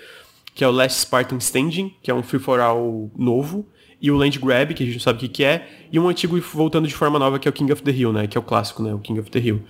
[0.56, 3.68] que é o Last Spartan Standing, que é um free for all novo,
[4.02, 6.08] e o Land Grab, que a gente não sabe o que, que é, e um
[6.08, 8.28] antigo voltando de forma nova, que é o King of the Hill, né?
[8.28, 8.93] Que é o clássico, né?
[8.93, 9.62] O King of the Hill.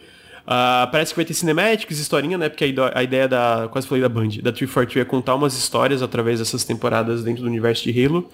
[0.46, 2.48] Ah, parece que vai ter cinemáticos, historinha, né?
[2.48, 3.68] Porque a, ideia da.
[3.72, 7.50] Quase falei da Band, da 343 é contar umas histórias através dessas temporadas dentro do
[7.50, 8.30] universo de Halo.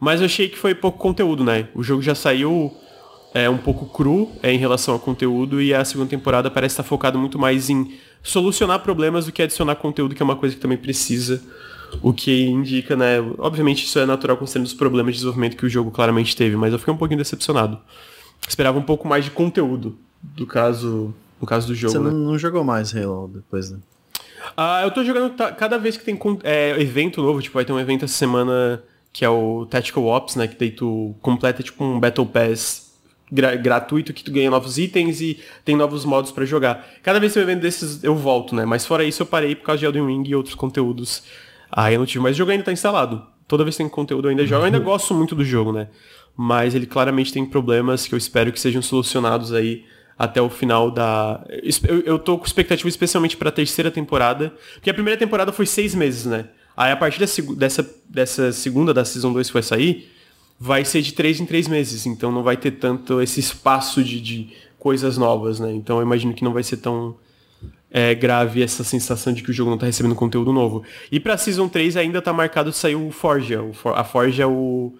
[0.00, 1.68] Mas eu achei que foi pouco conteúdo, né?
[1.74, 2.74] O jogo já saiu
[3.34, 6.84] é, um pouco cru é, em relação ao conteúdo e a segunda temporada parece estar
[6.84, 7.92] focado muito mais em
[8.22, 11.42] solucionar problemas do que adicionar conteúdo, que é uma coisa que também precisa.
[12.02, 13.20] O que indica, né?
[13.38, 16.72] Obviamente isso é natural considerando os problemas de desenvolvimento que o jogo claramente teve, mas
[16.72, 17.78] eu fiquei um pouquinho decepcionado.
[18.46, 19.98] Esperava um pouco mais de conteúdo.
[20.22, 21.92] Do caso, no caso do jogo.
[21.92, 22.10] Você né?
[22.10, 23.78] não, jogou mais Halo depois, né?
[24.56, 27.78] Ah, eu tô jogando cada vez que tem é, evento novo, tipo, vai ter um
[27.78, 28.82] evento essa semana
[29.12, 30.46] que é o Tactical Ops, né?
[30.46, 32.88] Que daí tu completa tipo um Battle Pass
[33.30, 36.86] gra gratuito que tu ganha novos itens e tem novos modos para jogar.
[37.02, 38.64] Cada vez que tem um evento desses eu volto, né?
[38.64, 41.22] Mas fora isso eu parei por causa de Elden Ring e outros conteúdos.
[41.70, 43.24] Aí eu não tive, mas o jogo ainda tá instalado.
[43.46, 44.62] Toda vez que tem conteúdo eu ainda jogo.
[44.62, 45.88] Eu ainda gosto muito do jogo, né?
[46.36, 49.84] Mas ele claramente tem problemas que eu espero que sejam solucionados aí
[50.18, 51.44] até o final da.
[51.86, 55.66] Eu, eu tô com expectativa especialmente para a terceira temporada, porque a primeira temporada foi
[55.66, 56.46] seis meses, né?
[56.76, 60.12] Aí a partir dessa, dessa segunda, da Season 2 que vai sair,
[60.60, 64.20] vai ser de três em três meses, então não vai ter tanto esse espaço de,
[64.20, 65.72] de coisas novas, né?
[65.72, 67.16] Então eu imagino que não vai ser tão
[67.90, 70.82] é, grave essa sensação de que o jogo não está recebendo conteúdo novo.
[71.10, 73.62] E pra Season 3 ainda tá marcado sair o Forja.
[73.62, 74.92] O For a Forja é o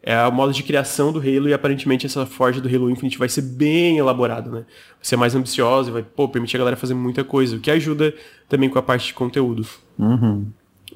[0.00, 3.28] é o modo de criação do Halo e aparentemente essa forja do Halo Infinite vai
[3.28, 4.60] ser bem elaborada, né?
[4.60, 7.70] Vai ser mais ambiciosa e vai, pô, permitir a galera fazer muita coisa, o que
[7.70, 8.14] ajuda
[8.48, 9.66] também com a parte de conteúdo.
[9.98, 10.46] Uhum.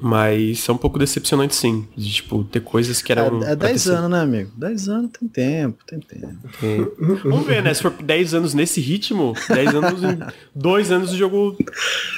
[0.05, 1.86] Mas é um pouco decepcionante sim.
[1.96, 3.40] De, tipo, ter coisas que eram.
[3.44, 4.50] É, é 10 anos, né, amigo?
[4.57, 6.38] 10 anos tem tempo, tem tempo.
[6.61, 6.76] É.
[7.22, 7.72] Vamos ver, né?
[7.72, 10.18] Se for 10 anos nesse ritmo, 10 anos em
[10.57, 11.57] 2 anos o jogo.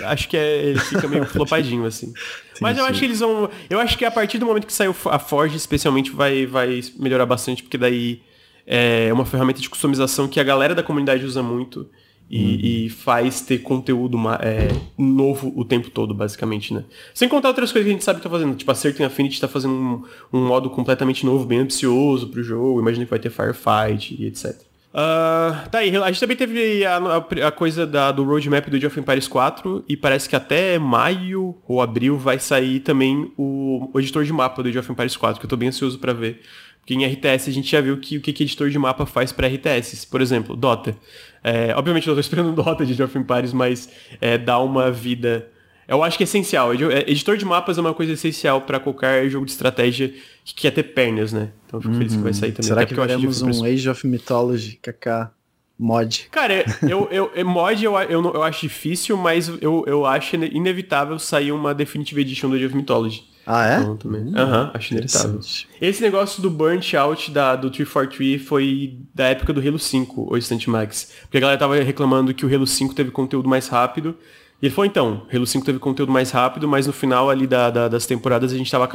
[0.05, 2.07] Acho que é, ele fica meio flopadinho, assim.
[2.07, 2.14] Sim,
[2.62, 2.91] Mas eu sim.
[2.91, 3.51] acho que eles vão.
[3.68, 7.26] Eu acho que a partir do momento que saiu a Forge, especialmente, vai, vai melhorar
[7.26, 8.22] bastante, porque daí
[8.66, 11.87] é uma ferramenta de customização que a galera da comunidade usa muito.
[12.31, 12.61] E, uhum.
[12.62, 16.83] e, faz ter conteúdo é, novo o tempo todo, basicamente, né?
[17.12, 18.57] Sem contar outras coisas que a gente sabe que tá fazendo.
[18.57, 20.03] Tipo, a Certain Affinity tá fazendo um,
[20.33, 22.81] um modo completamente novo, bem ambicioso pro jogo.
[22.81, 24.57] Imagina que vai ter Firefight e etc.
[24.95, 28.77] Uh, tá aí, a gente também teve a, a, a, coisa da, do roadmap do
[28.77, 33.91] Age of Empires 4 e parece que até maio ou abril vai sair também o,
[33.93, 36.12] o editor de mapa do Age of Empires 4, que eu tô bem ansioso para
[36.12, 36.41] ver.
[36.85, 39.32] Porque em RTS a gente já viu que, o que, que editor de mapa faz
[39.32, 40.07] para RTS.
[40.07, 40.95] Por exemplo, Dota.
[41.43, 43.89] É, obviamente eu tô esperando Dota de Age of Empires, mas
[44.20, 45.49] é, dá uma vida.
[45.89, 46.74] Eu acho que é essencial.
[46.74, 50.12] É, editor de mapas é uma coisa essencial para qualquer jogo de estratégia
[50.45, 51.53] que quer ter pernas, né?
[51.66, 51.99] Então eu fico uhum.
[52.01, 52.68] feliz que vai sair também.
[52.68, 55.30] Será Até que veremos um Age of Mythology, KK,
[55.78, 56.28] mod?
[56.30, 61.18] Cara, eu, eu, eu mod eu, eu, eu acho difícil, mas eu, eu acho inevitável
[61.18, 63.34] sair uma Definitive Edition do Age of Mythology.
[63.47, 63.80] Ah, é?
[63.80, 64.22] Então, também.
[64.22, 65.40] Hum, Aham, uhum, acho inevitável.
[65.80, 70.36] Esse negócio do burnt out da, do 343 foi da época do Halo 5, o
[70.36, 71.12] Instant Max.
[71.22, 74.16] Porque a galera tava reclamando que o Halo 5 teve conteúdo mais rápido.
[74.62, 77.70] E ele falou, então, Halo 5 teve conteúdo mais rápido, mas no final ali da,
[77.70, 78.88] da, das temporadas a gente tava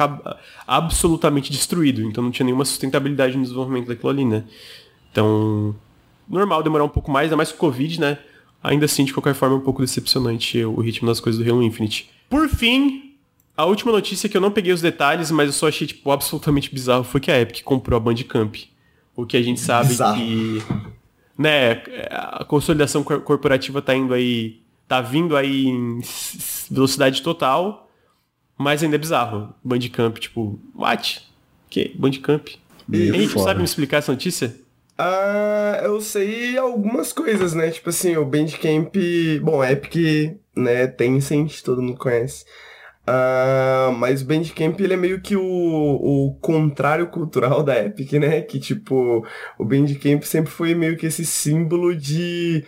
[0.66, 2.02] absolutamente destruído.
[2.02, 4.44] Então não tinha nenhuma sustentabilidade no desenvolvimento daquilo ali, né?
[5.12, 5.74] Então,
[6.28, 8.18] normal demorar um pouco mais, ainda mais com o Covid, né?
[8.62, 11.62] Ainda assim, de qualquer forma, é um pouco decepcionante o ritmo das coisas do Halo
[11.62, 12.10] Infinite.
[12.28, 13.09] Por fim,
[13.60, 16.72] a última notícia que eu não peguei os detalhes, mas eu só achei, tipo, absolutamente
[16.72, 18.56] bizarro, foi que a Epic comprou a Bandcamp.
[19.14, 20.16] O que a gente sabe bizarro.
[20.16, 20.62] que...
[21.36, 24.60] Né, a consolidação corporativa tá indo aí...
[24.88, 26.00] Tá vindo aí em
[26.70, 27.88] velocidade total,
[28.58, 29.54] mas ainda é bizarro.
[29.62, 31.22] Bandcamp, tipo, what?
[31.68, 31.94] Que?
[31.96, 32.48] Bandcamp?
[32.92, 34.56] Henrique, sabe me explicar essa notícia?
[34.98, 37.70] Ah, eu sei algumas coisas, né?
[37.70, 38.96] Tipo assim, o Bandcamp...
[39.42, 42.44] Bom, Epic, né, Tencent, todo mundo conhece.
[43.08, 48.40] Uh, mas o Bandcamp ele é meio que o, o contrário cultural da Epic, né?
[48.42, 49.26] Que tipo,
[49.58, 52.64] o Bandcamp sempre foi meio que esse símbolo de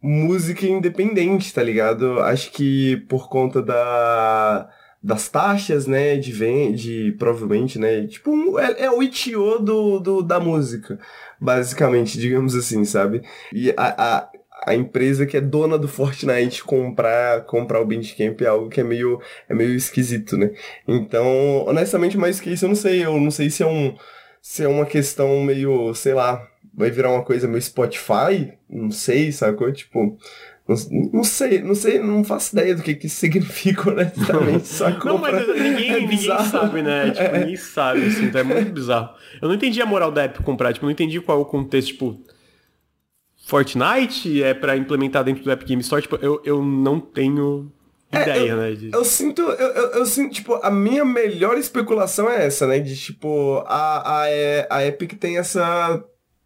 [0.00, 2.20] música independente, tá ligado?
[2.20, 4.68] Acho que por conta da
[5.02, 10.38] das taxas, né, de vende, provavelmente, né, tipo, é, é, o Itio do, do, da
[10.38, 10.96] música,
[11.40, 13.22] basicamente, digamos assim, sabe?
[13.52, 14.31] E a, a
[14.64, 18.84] a empresa que é dona do Fortnite comprar, comprar o Bandcamp é algo que é
[18.84, 20.52] meio, é meio esquisito, né?
[20.86, 23.04] Então, honestamente, mais que isso, eu não sei.
[23.04, 23.94] Eu não sei se é um.
[24.40, 29.30] Se é uma questão meio, sei lá, vai virar uma coisa meio Spotify, não sei,
[29.30, 29.72] sacou?
[29.72, 30.18] Tipo,
[30.66, 30.76] não,
[31.12, 34.66] não, sei, não sei, não faço ideia do que, que isso significa, honestamente.
[34.68, 35.12] Sacou?
[35.12, 37.10] Não, mas ninguém, é ninguém sabe, né?
[37.10, 37.38] Tipo, é.
[37.38, 39.10] ninguém sabe, assim, então é muito bizarro.
[39.40, 41.88] Eu não entendi a moral da Epic comprar, tipo, não entendi qual é o contexto,
[41.88, 42.20] tipo,
[43.44, 47.72] Fortnite é para implementar dentro do Epic Game Store, tipo, eu, eu não tenho
[48.10, 48.72] é, ideia, eu, né?
[48.72, 48.90] De...
[48.92, 52.78] Eu sinto, eu, eu, eu, sinto, tipo, a minha melhor especulação é essa, né?
[52.78, 56.02] De, tipo, a, a, é, a Epic tem essa,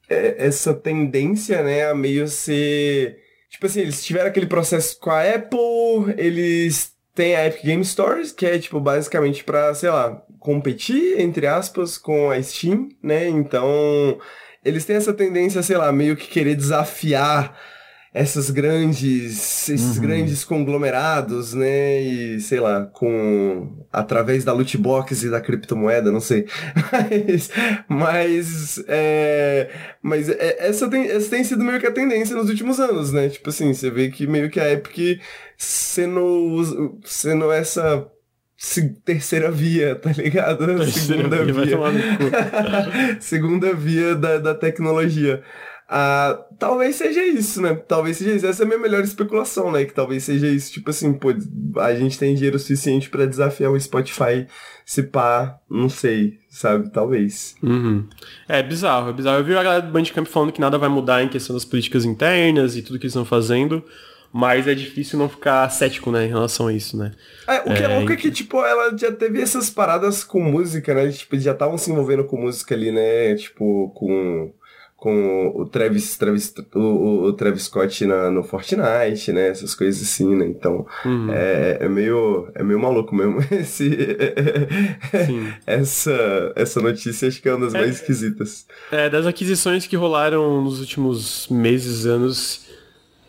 [0.08, 3.18] é, essa tendência, né, a meio ser...
[3.50, 8.32] Tipo assim, eles tiveram aquele processo com a Apple, eles têm a Epic Game Stores,
[8.32, 13.28] que é, tipo, basicamente pra, sei lá, competir, entre aspas, com a Steam, né?
[13.28, 14.18] Então
[14.66, 17.56] eles têm essa tendência, sei lá, meio que querer desafiar
[18.12, 20.02] essas grandes, esses uhum.
[20.02, 22.00] grandes conglomerados, né?
[22.00, 26.46] E sei lá, com através da loot box e da criptomoeda, não sei.
[26.90, 27.50] Mas,
[27.88, 32.80] mas, é, mas é, essa, tem, essa tem sido meio que a tendência nos últimos
[32.80, 33.28] anos, né?
[33.28, 35.20] Tipo assim, você vê que meio que a Epic
[35.58, 38.06] sendo, sendo essa
[39.04, 40.66] terceira via, tá ligado?
[40.66, 41.76] Terceira Segunda via.
[41.76, 43.18] via.
[43.20, 45.42] Segunda via da, da tecnologia.
[45.88, 47.74] Ah, talvez seja isso, né?
[47.74, 48.46] Talvez seja isso.
[48.46, 49.84] Essa é a minha melhor especulação, né?
[49.84, 50.72] Que talvez seja isso.
[50.72, 51.28] Tipo assim, pô,
[51.80, 54.46] a gente tem dinheiro suficiente para desafiar o Spotify
[54.86, 56.90] se pá, não sei, sabe?
[56.92, 57.56] Talvez.
[57.60, 58.06] Uhum.
[58.48, 59.38] É bizarro, é bizarro.
[59.38, 62.04] Eu vi a galera do Bandcamp falando que nada vai mudar em questão das políticas
[62.04, 63.84] internas e tudo que eles estão fazendo.
[64.36, 67.12] Mas é difícil não ficar cético, né, em relação a isso, né?
[67.48, 70.42] É, o que é, é louco é que, tipo, ela já teve essas paradas com
[70.42, 71.08] música, né?
[71.10, 73.34] Tipo, já estavam se envolvendo com música ali, né?
[73.34, 74.52] Tipo, com
[74.96, 79.48] com o Travis, Travis o, o Travis Scott na, no Fortnite, né?
[79.48, 80.46] Essas coisas assim, né?
[80.46, 81.32] Então uhum.
[81.32, 83.96] é, é, meio, é meio maluco mesmo esse,
[85.66, 88.66] essa, essa notícia, acho que é uma das é, mais esquisitas.
[88.90, 92.65] É, das aquisições que rolaram nos últimos meses, anos.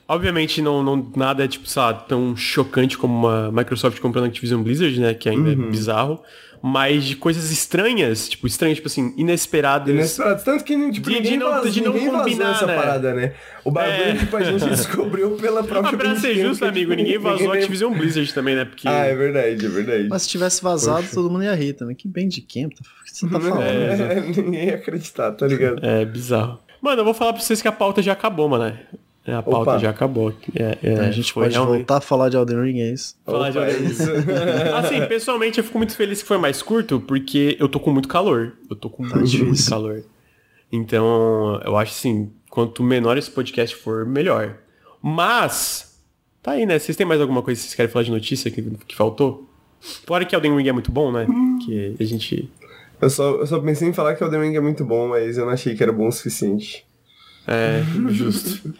[0.07, 4.27] Obviamente não, não nada é tipo, sei lá, tão chocante como uma Microsoft comprando a
[4.27, 5.13] Activision Blizzard, né?
[5.13, 5.67] Que ainda é uhum.
[5.67, 6.21] é bizarro
[6.61, 9.93] mas de coisas estranhas, tipo, estranhas, tipo assim, inesperadas.
[9.93, 10.43] Inesperadas.
[10.43, 12.75] Tanto que tipo, de, ninguém, de não, vazou, de não ninguém combinar essa né?
[12.75, 13.33] parada, né?
[13.63, 14.15] O bagulho, é.
[14.15, 17.59] tipo, a gente descobriu pela própria ah, Pra ser justo, amigo, tipo, ninguém vazou ninguém...
[17.59, 18.65] Activision Blizzard também, né?
[18.65, 18.87] Porque...
[18.87, 20.07] Ah, é verdade, é verdade.
[20.09, 21.15] Mas se tivesse vazado, Poxa.
[21.15, 21.95] todo mundo ia rir também.
[21.95, 22.65] Que bem de quem?
[22.65, 23.61] O que você tá falando?
[23.61, 25.85] É, ninguém ia acreditar, tá ligado?
[25.85, 26.59] É, bizarro.
[26.81, 28.77] Mano, eu vou falar pra vocês que a pauta já acabou, mano.
[29.27, 29.79] É, a pauta Opa.
[29.79, 30.33] já acabou.
[30.55, 31.79] É, é, a gente pode realmente...
[31.79, 33.13] voltar a falar de Elden Ring, é isso?
[33.25, 33.91] Falar de Elden Ring.
[34.73, 38.07] assim, pessoalmente eu fico muito feliz que foi mais curto, porque eu tô com muito
[38.07, 38.53] calor.
[38.69, 40.01] Eu tô com tá muito, muito calor.
[40.71, 44.59] Então, eu acho assim, quanto menor esse podcast for, melhor.
[45.01, 46.01] Mas,
[46.41, 46.79] tá aí, né?
[46.79, 49.49] Vocês têm mais alguma coisa que vocês querem falar de notícia que, que faltou?
[50.05, 51.27] Fora que Elden Ring é muito bom, né?
[51.29, 51.59] Hum.
[51.65, 52.49] Que a gente...
[53.01, 55.45] Eu só, eu só pensei em falar que Elden Ring é muito bom, mas eu
[55.45, 56.86] não achei que era bom o suficiente.
[57.47, 57.81] É,
[58.11, 58.73] justo.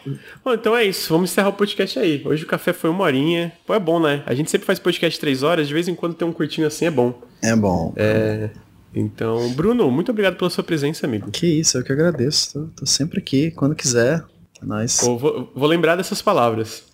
[0.44, 1.12] bom, então é isso.
[1.12, 2.22] Vamos encerrar o podcast aí.
[2.24, 3.52] Hoje o café foi uma horinha.
[3.66, 4.22] Pô, é bom, né?
[4.26, 5.66] A gente sempre faz podcast três horas.
[5.66, 7.18] De vez em quando tem um curtinho assim, é bom.
[7.42, 7.94] É bom.
[7.96, 8.50] É...
[8.94, 11.30] Então, Bruno, muito obrigado pela sua presença, amigo.
[11.30, 12.52] Que isso, eu que agradeço.
[12.52, 14.24] Tô, tô sempre aqui, quando quiser.
[14.60, 14.98] É nóis.
[15.00, 16.84] Pô, vou, vou, lembrar dessas palavras.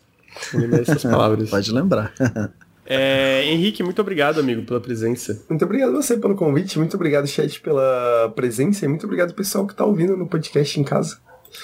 [0.52, 1.50] Vou lembrar dessas palavras.
[1.50, 2.12] Pode lembrar.
[2.86, 5.42] É, Henrique, muito obrigado, amigo, pela presença.
[5.48, 9.74] Muito obrigado você pelo convite, muito obrigado, chat, pela presença e muito obrigado, pessoal, que
[9.74, 11.16] tá ouvindo no podcast em casa.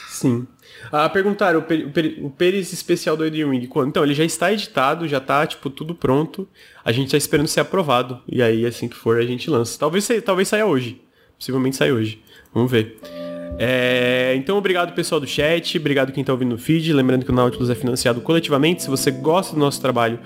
[0.09, 0.47] Sim.
[0.91, 3.89] Ah, perguntaram, o, per, o, Pérez especial do Elden Ring, quando?
[3.89, 6.49] Então, ele já está editado, já está tipo, tudo pronto.
[6.85, 8.21] A gente está esperando ser aprovado.
[8.27, 9.79] E aí, assim que for, a gente lança.
[9.79, 11.01] Talvez, talvez saia hoje.
[11.39, 12.23] Possivelmente saia hoje.
[12.53, 12.99] Vamos ver.
[13.59, 16.93] É, então, obrigado pessoal do chat, obrigado quem está ouvindo no feed.
[16.93, 18.83] Lembrando que o Nautilus é financiado coletivamente.
[18.83, 20.19] Se você gosta do nosso trabalho,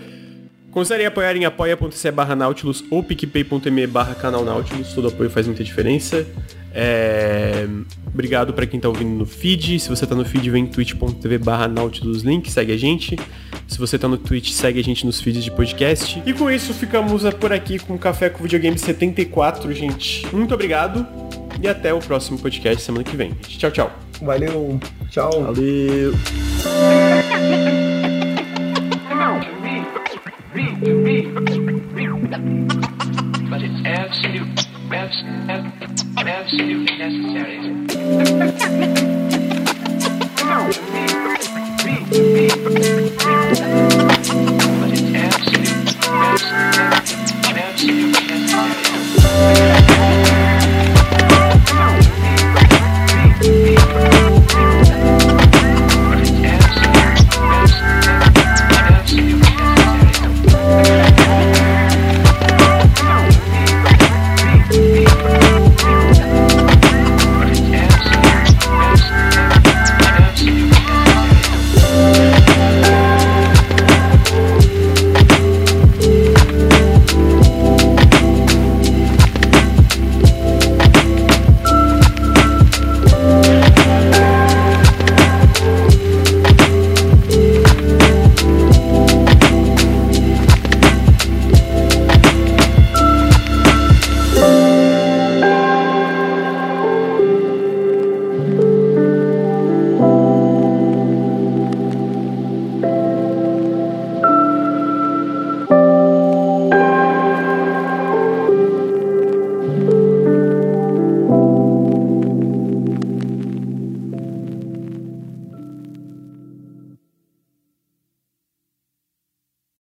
[0.71, 4.93] considere apoiar em apoia.se barra Nautilus ou picpay.me barra canal Nautilus.
[4.93, 6.27] Todo apoio faz muita diferença.
[6.75, 7.66] É...
[8.12, 9.79] Obrigado para quem tá ouvindo no feed.
[9.79, 11.70] Se você tá no feed, vem twitch.tv barra
[12.25, 13.16] Link, segue a gente.
[13.66, 16.22] Se você tá no Twitch, segue a gente nos feeds de podcast.
[16.27, 20.27] E com isso, ficamos por aqui com o Café com Videogame 74, gente.
[20.35, 21.07] Muito obrigado
[21.62, 23.33] e até o próximo podcast semana que vem.
[23.43, 23.91] Tchau, tchau.
[24.20, 24.81] Valeu.
[25.11, 25.31] Tchau.
[25.43, 26.14] Valeu.
[33.51, 35.84] But it's absolute, absolute,
[36.29, 37.59] absolutely necessary.
[44.81, 46.64] But it's absolutely necessary.
[47.57, 48.24] Absolutely.